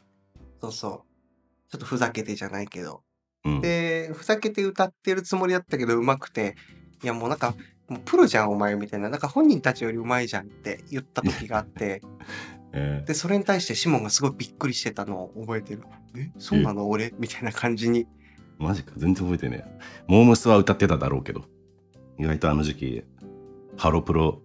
[0.62, 1.72] そうそう。
[1.72, 3.04] ちょっとふざけてじゃないけど。
[3.46, 3.62] うん。
[3.62, 6.56] で、ふざけて歌ってるつもりだったけど、上手くて、
[7.04, 7.56] いやもうなんか、
[7.88, 12.02] もうプロじゃん、お前みたいな、なんか本人たちより上手いじゃんって言った時があって、
[12.74, 15.84] えーで、それに対してシモンがすごいびっくりしてたのを覚えてる。
[16.18, 16.90] え、そうなの？
[16.90, 17.14] 俺？
[17.18, 18.08] みたいな感じに。
[18.60, 19.80] マジか、全然覚えてねえ。
[20.08, 21.46] モームスは歌ってただろうけど、
[22.20, 23.04] 意外とあの時期、
[23.78, 24.42] ハロプロ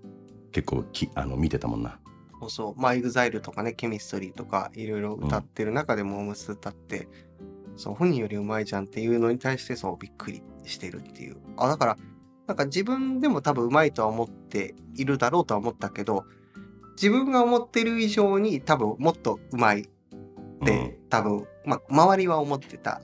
[0.52, 1.98] 結構きあの見てたもんな。
[2.40, 2.80] そうそう。
[2.80, 7.08] まあ、エグザイルとかね、ケミストリーとか、いろいろ歌ってる中でモームス歌って、
[7.76, 11.36] そう、本人より上手いじゃんっていうのに対して、そう、びっくりしてるっていう。
[11.56, 11.96] あ、だから、
[12.46, 16.24] なんか自分でも多分上手いとは思っているだろうとは思ったけど、
[16.96, 19.88] 自分が思ってる以上に多分もっと上手いっ
[20.64, 23.00] て、多分、まあ、周りは思ってた。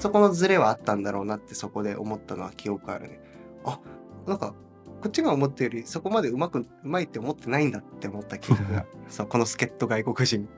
[0.00, 3.20] そこのズレはあったんだろうなってそこで思ったのは記憶あるね。
[3.64, 3.80] あ、
[4.26, 4.54] なんか、
[5.00, 8.86] こっちが思ったよりそこまでうまく、うまいって思ってないんだって思った記憶が。
[9.08, 10.48] そう、この助っ人外国人。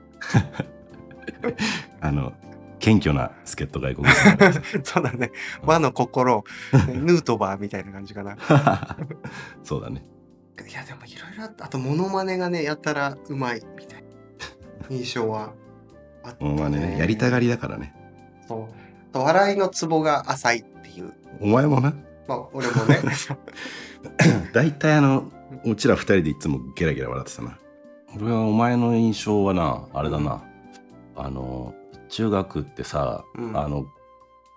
[2.01, 2.33] あの、
[2.79, 4.81] 謙虚な助っ人外国人。
[4.83, 5.31] そうだね。
[5.63, 8.33] 和の心、ヌートバーみたいな感じかな。
[8.33, 8.37] い
[9.63, 10.03] そうだね。
[10.75, 11.65] や、でもいろいろあった。
[11.65, 14.07] あと、モノマネがね、やたらうまいみたいな
[14.89, 15.53] 印象は
[16.23, 17.95] あった、まあね、やりたがりだからね。
[18.47, 18.84] そう。
[19.15, 21.13] あと笑いのツボが浅いっていう。
[21.39, 21.93] お前もな。
[22.27, 23.01] まあ、俺もね。
[24.51, 25.31] 大体あの、
[25.63, 27.57] うちら二人でいつもゲラゲラ笑ってたな。
[28.17, 30.43] 俺はお前の印象はな、あれだな。
[31.15, 31.73] あの、
[32.09, 33.85] 中学ってさ、うんあの、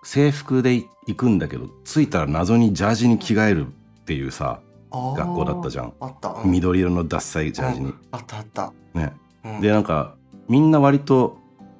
[0.03, 0.73] 制服で
[1.07, 3.69] 行くんだけど、着いたら謎にジャージに着替えるっ
[4.03, 4.59] ていうさ、
[4.91, 5.93] 学校だったじゃん。
[6.01, 6.33] あった。
[6.43, 7.93] うん緑色のダッサいジャージに。
[8.11, 8.73] あったあった。
[8.93, 9.13] ね。
[9.45, 10.15] うん、で、なんか、
[10.49, 11.38] みんな割と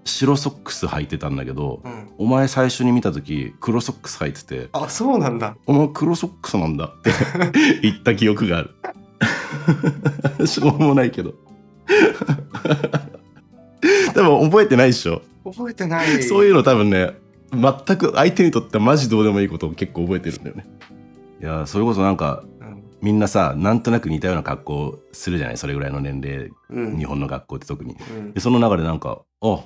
[0.09, 2.09] 白ソックス履いてたんだけど、うん。
[2.17, 5.55] お前最初に見た時黒ソックス履いててあ、そうなんだ。
[5.67, 7.11] 「お前黒ソックスなんだ」って
[7.81, 8.63] 言った記憶があ
[10.39, 11.33] る しょうもないけど
[14.13, 16.23] 多分覚えてないでしょ覚えてない。
[16.23, 17.11] そういうの多分ね
[17.51, 20.65] 全く相手にとってはマジどうでもいいことを結構覚えてるんだよね
[21.41, 22.83] いやそれこそなんかうん。
[23.01, 25.57] みんなさなんとなく似たような格好するじゃない？
[25.57, 26.97] それぐらいの年齢うん。
[26.97, 29.59] 日本の学校って特にうんでその中でなんかあ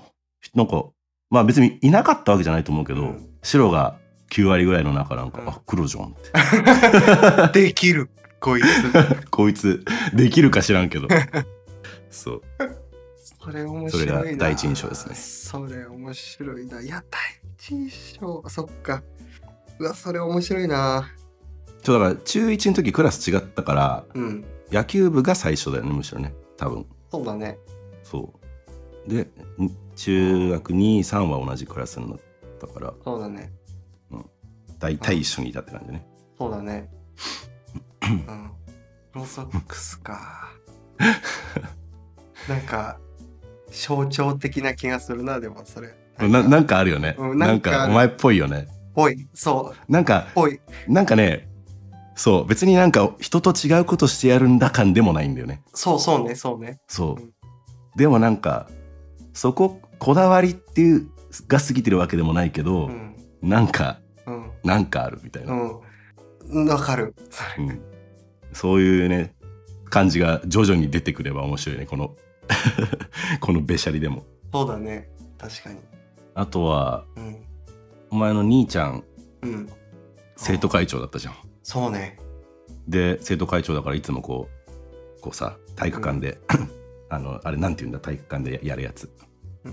[0.53, 0.85] なんか
[1.29, 3.97] まあ別にいなかったわけじゃないと思うけど、うん白が
[4.31, 8.09] 9割ぐらいの中なんか、うんあ黒じゃんって できる。
[8.39, 8.67] こいつ。
[9.29, 9.83] こいつ
[10.13, 11.07] できるか知らんけど
[12.09, 12.41] そう
[13.43, 14.19] それ面白いな。
[14.19, 16.81] それが第一印象ですねそれ面白いな。
[16.81, 17.21] いや、第
[17.57, 18.43] 一印象。
[18.47, 19.03] そっか。
[19.79, 21.09] うわ、それ面白いな。
[21.81, 24.45] ちょだから中1の時クラス違ったからうん。
[24.71, 27.57] 野球部が最初だよねむしろね多分そうだね。
[28.03, 28.33] そ
[29.07, 29.21] うで
[29.61, 32.19] ん中学23は同じクラスになっ
[32.59, 33.51] たからそうだね。
[34.79, 36.05] 大体一緒にいたって感じね
[36.37, 36.89] そうだね。
[38.01, 38.51] うん。
[39.13, 40.49] ロソックスか。
[42.49, 42.99] なんか、
[43.71, 45.95] 象徴的な気がするな、でもそれ。
[46.19, 47.15] ななんかあるよね。
[47.17, 48.67] うんななんかお前っぽいよね。
[48.93, 50.59] ぽい、そう、なんか、ぽい。
[50.87, 51.47] なんかね、
[52.15, 55.63] そう、別になんか人と違うことしてやるんだ感でもないんだよね。
[55.73, 56.79] そうそうね、そうね。
[56.87, 57.33] そううん。
[57.95, 58.67] でもなんか、
[59.33, 61.07] そこ、こだわりっていう、
[61.47, 63.15] が過ぎてるわけでもないけど、うん。
[63.41, 64.51] なんか、うん。
[64.63, 65.53] なんかあるみたいな。
[65.53, 66.67] うん。
[66.67, 67.15] わかる。
[67.57, 67.81] うん
[68.53, 69.33] そういうね、
[69.85, 72.15] 感じが徐々に出てくれば面白いね、この、
[73.41, 74.23] このべしゃりでも。
[74.51, 75.09] そうだね。
[75.37, 75.79] 確かに。
[76.35, 77.37] あとは、うん。
[78.11, 79.03] お前の兄ちゃん、
[79.41, 79.69] うん。
[80.37, 81.35] 生徒会長だったじゃん。
[81.63, 82.19] そうね。
[82.87, 84.47] で、生徒会長だからいつもこ
[85.17, 86.39] う、こうさ、体育館で、
[87.15, 89.09] あの、あれなんて言うんだ、体育館でやるやつ。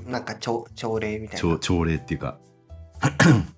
[0.06, 1.58] なんか朝朝礼みたい朝な。
[1.58, 2.38] 朝礼っていうか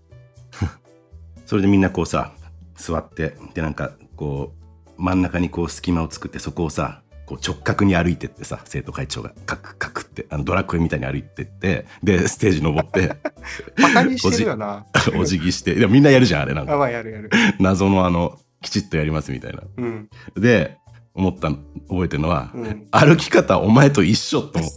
[1.44, 2.32] それでみんなこうさ
[2.74, 4.54] 座ってでなんかこ
[4.98, 13.16] う真ん中にこう隙間を作ってそこをさこう直角に歩いてってさ生徒会長がカクカクってあのドラクエみたいに歩いてってでステージ登って
[13.82, 14.86] バカにしてるよな。
[15.16, 17.30] お辞儀 してでもみんなやるじゃんあれなんあ、かまあやるやる。
[17.60, 20.08] 謎のあのきちっとやりますみたいなうん。
[20.36, 20.78] で
[21.14, 21.56] 思ったの
[21.88, 22.86] 覚えてるのは、うん。
[22.90, 24.72] 歩き方お前と一緒って思っ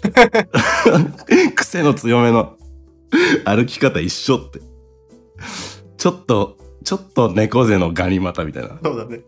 [1.26, 2.58] て 癖の強めの
[3.46, 4.60] 歩き方一緒って
[5.98, 9.22] ちょっとちょっと猫背のガニ股みたいなそうだね。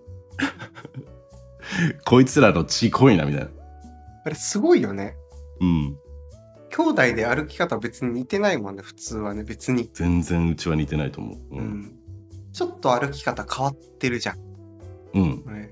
[2.05, 3.49] こいつらの血濃いなみたいな
[4.26, 5.16] あれすごいよね。
[5.62, 5.97] うん
[6.70, 9.89] 兄弟で歩き方別に似てないもんね、普通はね、別に。
[9.93, 11.91] 全然うちは似てないと思うううんん。
[12.51, 14.38] ちょっと歩き方変わってるじゃん。
[15.14, 15.72] うんね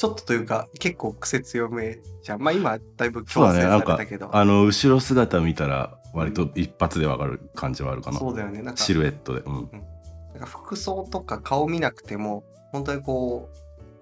[0.00, 2.40] ちょっとというか、結構癖強めじゃん。
[2.40, 4.34] まあ今、だいぶ強制さねなんかれたけど。
[4.34, 8.62] あの後ろ姿見たら割と一発でわかる感じはあるかな、そうだよね。
[8.62, 9.40] なんかシルエットで。
[9.40, 9.68] うん。
[10.32, 13.50] なんか服装とか顔見なくても、本当にこ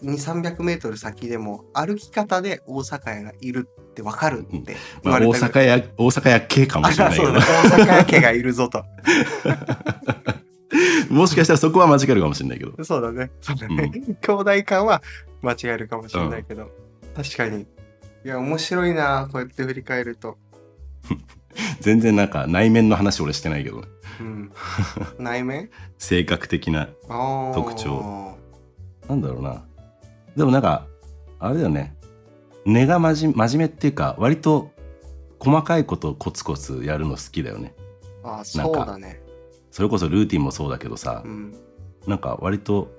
[0.01, 5.81] う、2、300メートル先でも歩き方で大阪屋がいるってわかるって言まあ、大われたぐらい。
[5.81, 7.27] 阪屋大阪屋系かもあ、しれないけど。
[7.27, 8.85] そうだ、大阪屋家がいるぞと。
[11.11, 13.31] もしかしたらそこは間違えるかもしれないけどそうだね。
[13.41, 13.91] そうだね。
[14.21, 15.03] 兄弟間は
[15.43, 16.71] 間違えるかもしれないけど、
[17.15, 17.63] 確かに。
[17.63, 17.67] い
[18.29, 20.37] や、面白いな、こうやって振り返ると。
[21.81, 23.89] 全然なんか内面の話俺してないけどね
[24.21, 24.53] うん。
[25.19, 25.71] 内面？
[25.99, 26.89] 性格的な
[27.55, 28.37] 特徴。
[29.09, 29.65] なんだろうな
[30.37, 30.87] でもなんか
[31.41, 31.97] あれだよね
[32.65, 34.71] 根がまじ真面目っていうか割と
[35.41, 37.75] 細かいことをコツコツやるの好きだよね
[38.23, 39.21] あー、そうだね。
[39.79, 41.55] それこそルーティンもそうだけどさう、ん。
[42.05, 42.91] なんか割と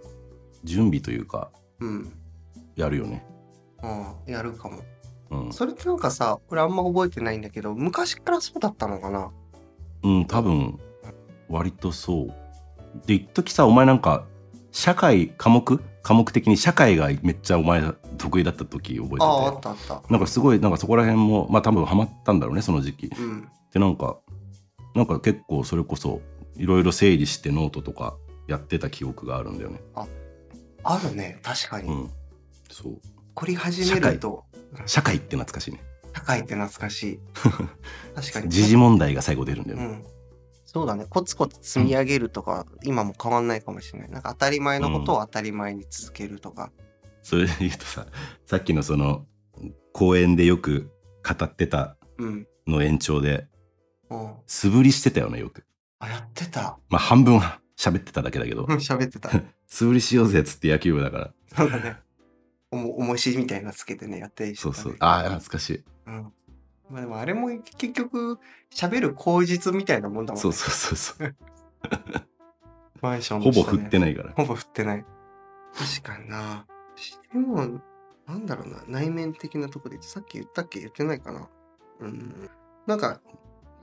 [0.64, 1.52] 準備というか
[1.82, 2.10] うん。
[2.78, 3.26] やるよね
[3.84, 4.34] うん。
[4.34, 4.80] やるかも。
[5.30, 9.30] うん、それってなんかさ、俺あんま覚えてないんだけど、昔からそうだったのかな？
[10.04, 10.80] うん、多分
[11.50, 12.34] 割とそう
[13.06, 14.26] で一時さお前なんか
[14.72, 15.82] 社会科目？
[16.02, 17.84] 科目的に社会がめっちゃお前
[18.18, 20.02] 得意だった時覚えててああ、あったあった。
[20.10, 23.50] なんかすごいなんかそこら辺もまあ多分ハマったんだろうねその時期うん。
[23.74, 24.18] でなんか
[24.96, 26.22] なんか結構それこそ
[26.60, 28.16] いろいろ整理してノートとか
[28.48, 29.82] やってた記憶があるんだよね
[30.84, 31.90] あるね、確かに。
[31.90, 32.10] うん
[32.72, 33.02] そう
[33.34, 34.44] 凝り始めると、
[34.86, 35.82] 社会って懐かしいね
[36.14, 37.20] 社会って懐かしい。
[38.14, 38.50] 確かに。
[38.50, 40.04] 時事問題が最後出るんだよね、うん。
[40.66, 41.06] そうだね。
[41.10, 44.10] コツコツ積み上げるとか、今も変わんないかもしれない。
[44.10, 46.72] なんか当たり前のことを当たり前に続けるとか。
[47.24, 48.08] それで言うとさ
[48.46, 49.26] さっきのその
[49.94, 50.90] 公園でよく
[51.24, 52.48] 語ってたうん。
[52.68, 53.48] の延長で
[54.10, 54.34] うん。
[54.48, 55.64] 素振りしてたよねよく
[56.00, 56.80] あ、やってた。
[56.90, 59.30] まあ半分は喋ってただけだけどうん喋ってた。
[59.68, 61.98] 素振りしようぜっつって野球部だからそうだね。
[62.72, 66.34] おも、重しみたいなのつけてね、やってそうそうああ懐かしいうん。
[66.90, 68.40] まあでもあれも結局、
[68.72, 70.42] 喋る口実みたいなもんだもんね。
[70.42, 71.36] そうそうそうそう
[73.02, 74.14] マンションほぼ振ってない。
[74.16, 75.06] ないからほぼ振ってない。
[75.74, 76.66] 確かにな。
[77.32, 77.82] でも、
[78.28, 80.80] なんだろうな、内面的なとこで、さっき言ったっけ？
[80.80, 81.48] 言ってないかな。
[82.02, 82.50] うん。
[82.86, 83.22] なんか、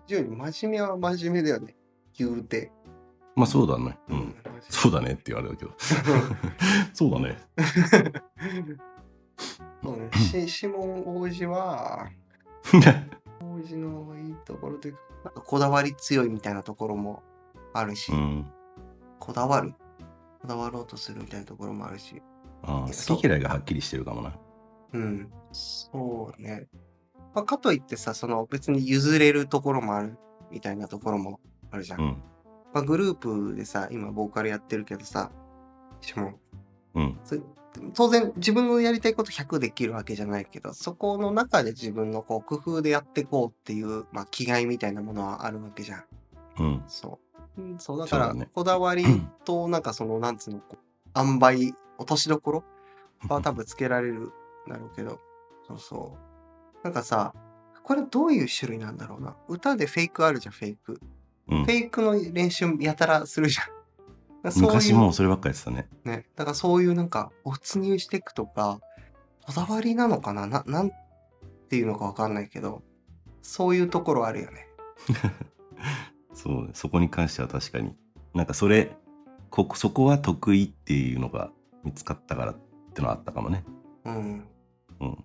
[0.07, 1.77] 非常に真面目は真面目だよね。
[2.19, 2.71] 言うて。
[3.35, 4.35] まあそうだねううんん。
[4.69, 5.73] そうだねって言われるけど
[6.95, 7.37] そうだね
[9.83, 10.11] そうね。
[10.13, 12.09] しシモン王子は、
[13.41, 17.23] 王子のいいところというか、なんかこだわり強いみたいなところも
[17.73, 18.51] あるし、うん
[19.19, 19.75] こだわる。
[20.41, 22.23] こだわろうとするみたいなところもあるし。
[22.63, 24.37] あ好き嫌いがはっきりしてるかもな
[24.93, 25.31] うん。
[25.53, 26.69] そうね。
[27.35, 30.19] まあ、かといってさ、その別に譲れるところもある
[30.51, 31.41] みたいなところも
[31.71, 32.01] あるじゃん。
[32.01, 32.23] うん
[32.73, 35.31] まあ、グループでさ、今ボーカルやってるけどさ、
[36.01, 36.37] シモン
[36.95, 37.37] うんそ
[37.95, 46.05] 当然自分のやりたいこと100できるわけじゃないけど、そこの中で自分のこう工夫でやっていこうっていう、まあ、気概みたいなものはあるわけじゃん。
[46.59, 47.19] うんそ
[47.57, 47.63] う。
[47.63, 49.05] うんそうだから、こだわり
[49.45, 50.61] と、なんかその、なんつうの、
[51.17, 52.65] 塩梅、落としどころ
[53.29, 54.31] は多分つけられるん
[54.69, 55.21] だろうけど、
[55.67, 56.17] そうそ
[56.83, 56.85] う。
[56.85, 57.35] なんかさ、
[57.83, 59.37] これどういう種類なんだろうな。
[59.49, 61.01] 歌でフェイクあるじゃん、フェイク。
[61.49, 63.77] うんフェイクの練習やたらするじゃん。
[64.49, 65.89] ういう昔もうそればっかりやってたね。
[66.05, 68.81] ね、だからそういうなんか没入していくとか、
[69.45, 70.47] こだわりなのかな？
[70.47, 70.91] ななん
[71.69, 72.83] ていうのかわかんないけど、
[73.43, 74.69] そういうところあるよね。
[76.35, 77.97] そうねそこに関しては確かに。
[78.35, 78.95] なんかそれ、
[79.51, 81.51] ここそこは得意っていうのが
[81.83, 82.57] 見つかったからっ
[82.93, 83.65] てのはあったかもね。
[84.05, 84.49] うん。
[85.01, 85.25] うん。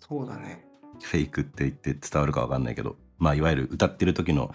[0.00, 0.66] そうだね。
[1.02, 4.54] フェイクって言って伝わるかわかんないけど、まあいわゆる歌ってる時の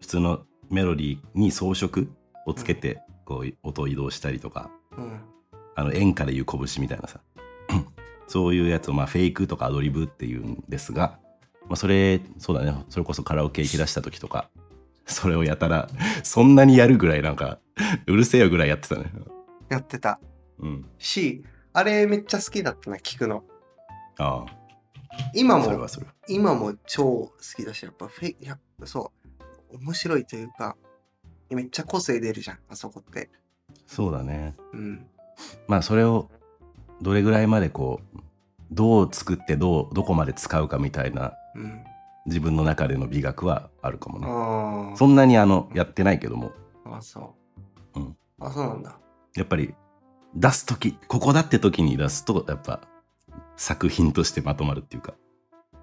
[0.00, 2.06] 普通のメロディーに装飾
[2.46, 5.20] をつけて、こう音を移動したりとか、うん。
[5.78, 7.20] あの演歌でいう拳みたいなさ
[8.26, 11.18] そういうやつをまあフェイクとかアドリブっていうんですが、
[11.66, 14.48] まあ、それそうだねそれこそカラオケ行き出した時とか
[15.04, 15.86] それをやたら
[16.22, 17.58] そんなにやるぐらいなんか
[18.06, 19.12] うるせえよぐらいやってたね
[19.68, 20.20] やってた。
[20.58, 23.44] うんし、あれめっちゃ好きだったな、聞くの。
[24.18, 24.46] あ
[25.34, 29.25] 今もあそれは、それ今も超好きだし、やっぱフェイいや、そう、
[29.72, 30.76] 面白いというか、
[31.50, 33.30] めっちゃ個性出るじゃん、あそこって。
[33.86, 35.06] そうだねうん。
[35.68, 36.28] まあそれを
[37.00, 38.18] どれぐらいまでこう
[38.72, 41.84] どう作ってどうどこまで使うかみたいなうん。
[42.26, 44.18] 自分の中での美学はあるかも
[44.90, 44.96] ね。
[44.96, 46.50] そんなにあのやってないけども
[46.84, 47.34] あ、そ
[47.94, 48.00] う。
[48.00, 48.16] うん。
[48.40, 48.98] あ、そうなんだ。
[49.36, 49.74] やっぱり
[50.34, 52.80] 出す時ここだって時に出すとやっぱ
[53.56, 55.14] 作品としてまとまるっていうか、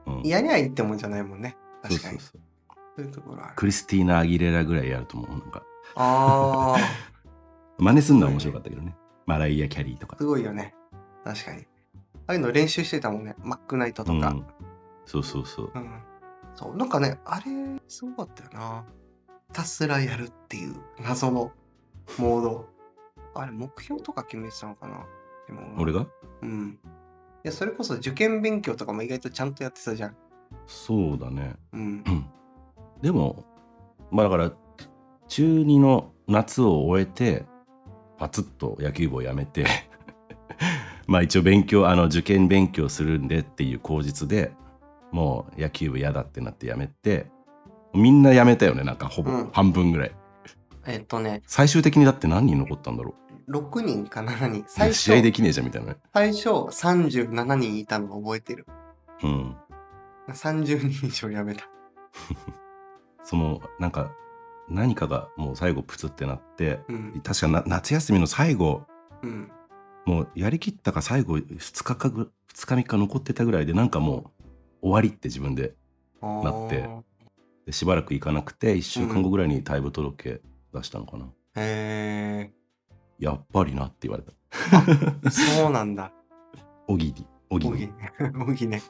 [0.05, 1.55] うん、やりゃいいってもんじゃないもんね。
[1.81, 2.19] 確かに。
[2.19, 2.41] そうそうそう
[2.95, 3.53] そういうところある。
[3.55, 5.63] クリスティーナ・アギレラぐらいやると思うなんか
[5.95, 6.79] ああ、
[7.79, 10.75] 真似すんのは面白かったけどねマライア・キャリーとかすごいよね。
[11.23, 11.61] 確かに。
[11.61, 11.65] あ
[12.27, 13.35] あいうの練習してたもんね。
[13.39, 14.29] マックナイトとか。
[14.29, 14.45] うん、
[15.05, 16.01] そうそうそううん。
[16.55, 17.43] そう、なんかね、あれ、
[17.87, 18.85] すごかったよな。
[19.49, 21.51] ひたすらやるっていう謎の
[22.17, 22.69] モード。
[23.35, 25.05] あれ、目標とか決めてたのかな
[25.47, 26.07] でも俺が？
[26.41, 26.79] うん。
[27.43, 30.15] いや、それこそ受験勉強とかも意外とちゃんとやってたじゃん。
[30.67, 32.09] そうだねうんう。
[32.09, 32.25] ん
[33.03, 33.43] でも
[34.11, 34.51] まあだから
[35.27, 37.45] 中2の夏を終えて
[38.17, 39.65] パツッと野球部をやめて
[41.05, 44.53] まあ一応勉強あの受験勉強するんでっていう口実で
[45.11, 47.29] もう野球部嫌だってなってやめて
[47.93, 50.15] みんなやめたよねなんかほぼうん半分ぐらい、
[50.87, 53.15] えっとね、最終的にだって何人残ったんだろ
[53.49, 54.61] 6人か7人。
[54.61, 58.65] う最初試合できねえじゃんみたいなね最初37人いたのを覚えてる。
[59.21, 59.55] うん
[60.29, 61.67] 30人以上辞めた。
[63.23, 64.11] そのなんか
[64.69, 67.21] 何かがもう最後プツってなってうん。
[67.23, 68.83] 確かな夏休みの最後
[69.21, 69.51] うん。
[70.05, 74.31] もうやりきったか最後2日かぐ2日3日残ってたぐらいでなんかも
[74.81, 75.75] う終わりって自分で
[76.21, 77.01] なってあ
[77.65, 80.41] でしばらく行かなくて1週間後ぐらいに退部届
[80.73, 82.53] 出したのかな、ーへ
[83.19, 84.33] やっぱりなって言われた
[85.25, 86.11] え、そうなんだ。
[86.87, 87.93] おぎりおぎね。
[88.19, 88.81] 小木ね。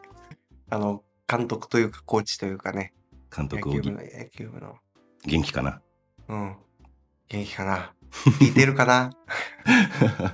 [0.69, 2.93] あの、監督というか、コーチというかね。
[3.35, 4.75] 監督おぎ野球部の、野球部の。
[5.25, 5.81] 元気かな？
[6.27, 6.55] うん。
[7.29, 7.93] 元気かな？
[8.39, 9.09] 聞いてるかな？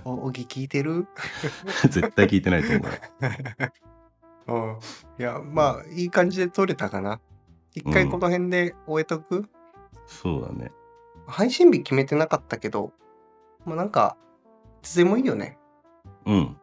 [0.04, 1.08] お、小木聞いてる？
[1.90, 2.88] 絶対聞いてないと思
[4.48, 4.80] う うん。
[5.20, 7.22] いや、まあ、いい感じで取れたかな？
[7.74, 9.48] 一回この辺で終えとく、
[10.08, 10.72] そうだね。
[11.28, 12.92] 配信日決めてなかったけど、
[13.64, 14.18] もうなんか、
[14.82, 15.58] いつでもいいよね。
[16.26, 16.58] うん。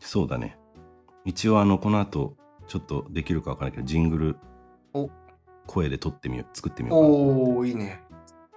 [0.00, 0.58] そうだね。
[1.24, 4.36] 一応あのこの後ちょっとできるかわからないけどジングル
[4.94, 5.10] お
[5.66, 8.02] 声で撮ってみよう作ってみようかおー、いいね。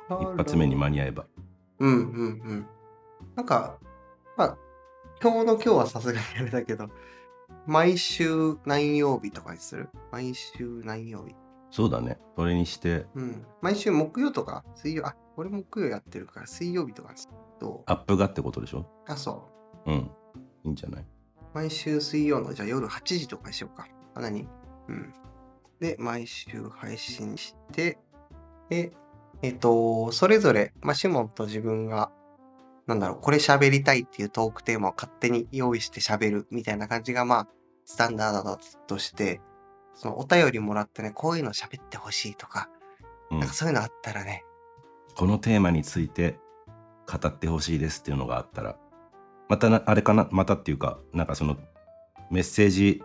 [0.09, 1.25] な一発目に間に合えば
[1.79, 2.65] うんうんうん。
[3.35, 3.77] なんか、
[4.37, 4.57] まあ、
[5.21, 6.89] 今日の今日はさすがにあれだけど、
[7.65, 9.89] 毎週何曜日とかにする？
[10.11, 11.35] 毎週何曜日？
[11.71, 13.45] そうだねそれにしてうん。
[13.61, 17.29] 毎週木曜とか水曜、あ、俺木曜やってるから水曜日とかです
[17.59, 18.85] どうアップがってことでしょ？
[19.07, 19.47] あ、そ
[19.85, 20.09] うん
[20.63, 21.01] いいんじゃない？
[21.03, 21.05] う。
[21.53, 23.87] 毎週水曜のじゃあ夜8時とかにしようか。
[24.15, 24.47] あ、何？
[24.87, 25.13] うん。
[25.79, 27.97] で、毎週配信して、
[28.69, 28.91] で、
[29.41, 32.11] えっ、と、それぞれ、まあ、シモンと自分が、
[32.87, 37.47] なんだろう、これ喋りたいっていうトークテーマを勝手に用意して喋るみたいな感じが、まあ、
[37.85, 39.41] スタンダードだとして、
[39.93, 42.69] そのお便りもらってね、こういうの喋ってほしいとか、
[43.31, 43.39] うん。
[43.39, 44.43] なんかそういうのあったらね、
[45.19, 46.39] このテーマについて
[47.05, 48.77] 語ってほしいですっていうのがあったら
[49.49, 51.57] またなあれかなまたっていうかなんかその
[52.31, 53.03] メッセージ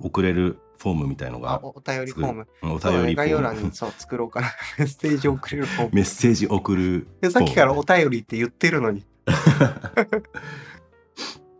[0.00, 2.48] 送れるフォームみたいのあがおお便りフォーム。
[2.62, 4.48] うんお便りフ概要欄にそう作ろうかな。
[4.78, 5.90] メッセージを送れるフォーム。
[5.94, 9.04] メッセージ送るでさっきからお便りって言ってるのに。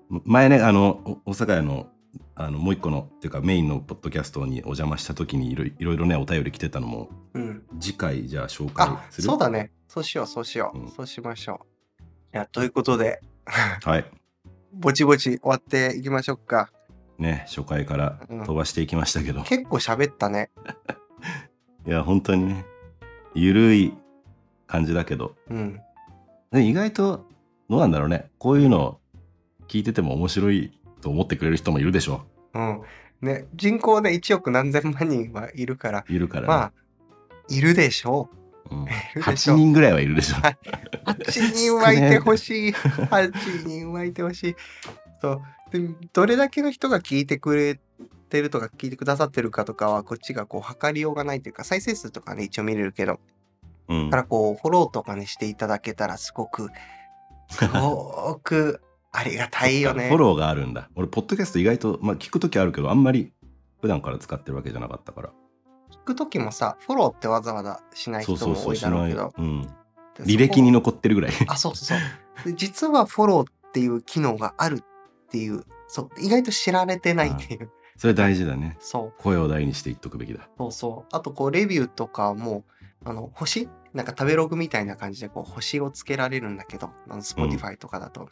[0.08, 1.88] ム 前ねあのお大阪屋の
[2.34, 7.62] あのもう一個のっていうかメインのポッドキャストにお邪魔した時にいろいろいろねお便り来てたのもうん。
[7.78, 9.26] 次回じゃあ紹介あ、する？
[9.26, 9.70] そうだね。
[9.86, 10.78] そうしよう、そうしよう。
[10.78, 12.06] うんそうしましょう。
[12.34, 14.04] いや、ということで、はい
[14.72, 16.70] ぼちぼち終わっていきましょうか。
[17.20, 19.42] ね、初回から飛ばしていきましたけど。
[19.42, 20.50] 結構喋ったね。
[21.86, 22.64] いや、本当にね、
[23.34, 23.94] ゆるい
[24.66, 25.80] 感じだけど、うん。
[26.50, 27.26] で意外と、
[27.68, 28.30] どうなんだろうね。
[28.38, 28.98] こういうの
[29.68, 32.22] 聞いてても面白いと思ってくれる人もいるでしょ。
[32.54, 32.80] うん。
[33.20, 36.48] ね、人口で1億何千万人はいるから、いるからね。
[36.48, 36.72] まあ、
[37.48, 38.30] いるでしょ
[38.70, 40.36] うん、いるでしょ8人ぐらいはいるでしょ。
[40.38, 40.40] う。
[41.10, 42.72] 8人はいてほしい。
[42.72, 44.56] 8人はいてほしい。
[45.20, 45.42] そう。
[45.70, 47.80] で、どれだけの人が聞いてくれ
[48.28, 53.20] てるとか、聞いてくださってるかとかは、こっちがこう、測りようがないというか、再生数とかね、一応見れるけど、
[53.88, 56.68] うんだからこう、フォローとかね、していただけたら、すごく、
[57.48, 58.80] すごく
[59.12, 60.08] ありがたいよね。
[60.08, 60.88] フォローがあるんだ。
[60.94, 63.32] 俺、ポッドキャスト意外と、まあ、聞くときあるけど、あんまり
[63.80, 65.32] 普段から使ってるわけじゃなかったから。
[65.90, 68.90] 聞くときもさ、フォローってわざわざしない人も多いしない。
[68.92, 69.62] だろうけど、うん。
[69.62, 69.70] で
[70.24, 71.32] 履歴に残ってるぐらい。
[71.48, 72.04] あ、そうそうそ
[72.44, 72.52] う。
[72.52, 74.84] で実はフォローっていう機能がある
[75.30, 77.70] っていう、そう、意外と知られてないっていう。
[77.96, 78.76] それ大事だね。
[78.80, 80.48] そう、声を大にして言っとくべきだ。
[80.58, 81.16] そうそう。
[81.16, 82.64] あと、こう、レビューとかも、
[83.04, 83.68] あの、星？
[83.92, 88.28] なんか食べログみたいな感じで、こう、星をつけられるんだけど、あの、Spotify とかだと。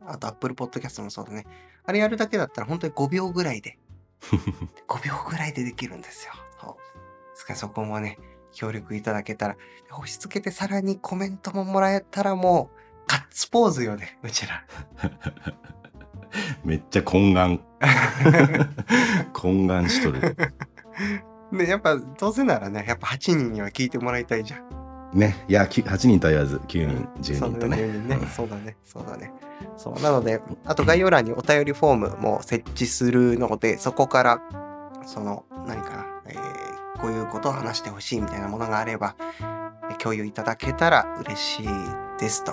[0.00, 1.46] あと、Apple Podcast もそうだね。
[1.84, 3.78] あれやるだけだったら、本当に5秒ぐらいで、
[4.88, 6.32] 5秒ぐらいでできるんですよ。
[6.60, 6.74] そう。
[6.74, 8.18] ですから、そこもね、
[8.52, 9.56] 協力いただけたら、
[9.90, 14.66] 星つけてさらにコメントももらえたらもう、ガッツポーズよね、うちら。
[16.64, 17.60] めっちゃ懇願。
[19.32, 20.36] 懇願しとる。
[21.52, 25.18] ね、やっぱ、どうせならね、やっぱ8人には聞いてもらいたいじゃん。
[25.18, 25.44] ね。
[25.48, 27.76] いや、き8人とは言わず、9人、10そうだね、人とね。
[27.76, 29.32] 10人ねうんそうだね、そうだね。
[29.76, 34.42] そう、なので、あと概要欄にお便りフォームも設置するので、そこから、
[35.06, 36.68] その、何かな、えー
[37.00, 39.14] こういうことを話してほしいみたいなものがあれば、
[39.90, 41.68] え共有いただけたら嬉しい
[42.18, 42.52] ですと。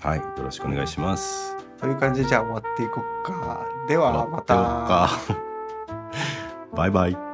[0.00, 0.18] はい。
[0.18, 1.55] よろしくお願いします。
[1.80, 3.66] という感じで、じゃあ終わっていこうか。
[3.88, 5.08] では、また。
[6.74, 7.25] バイバイ。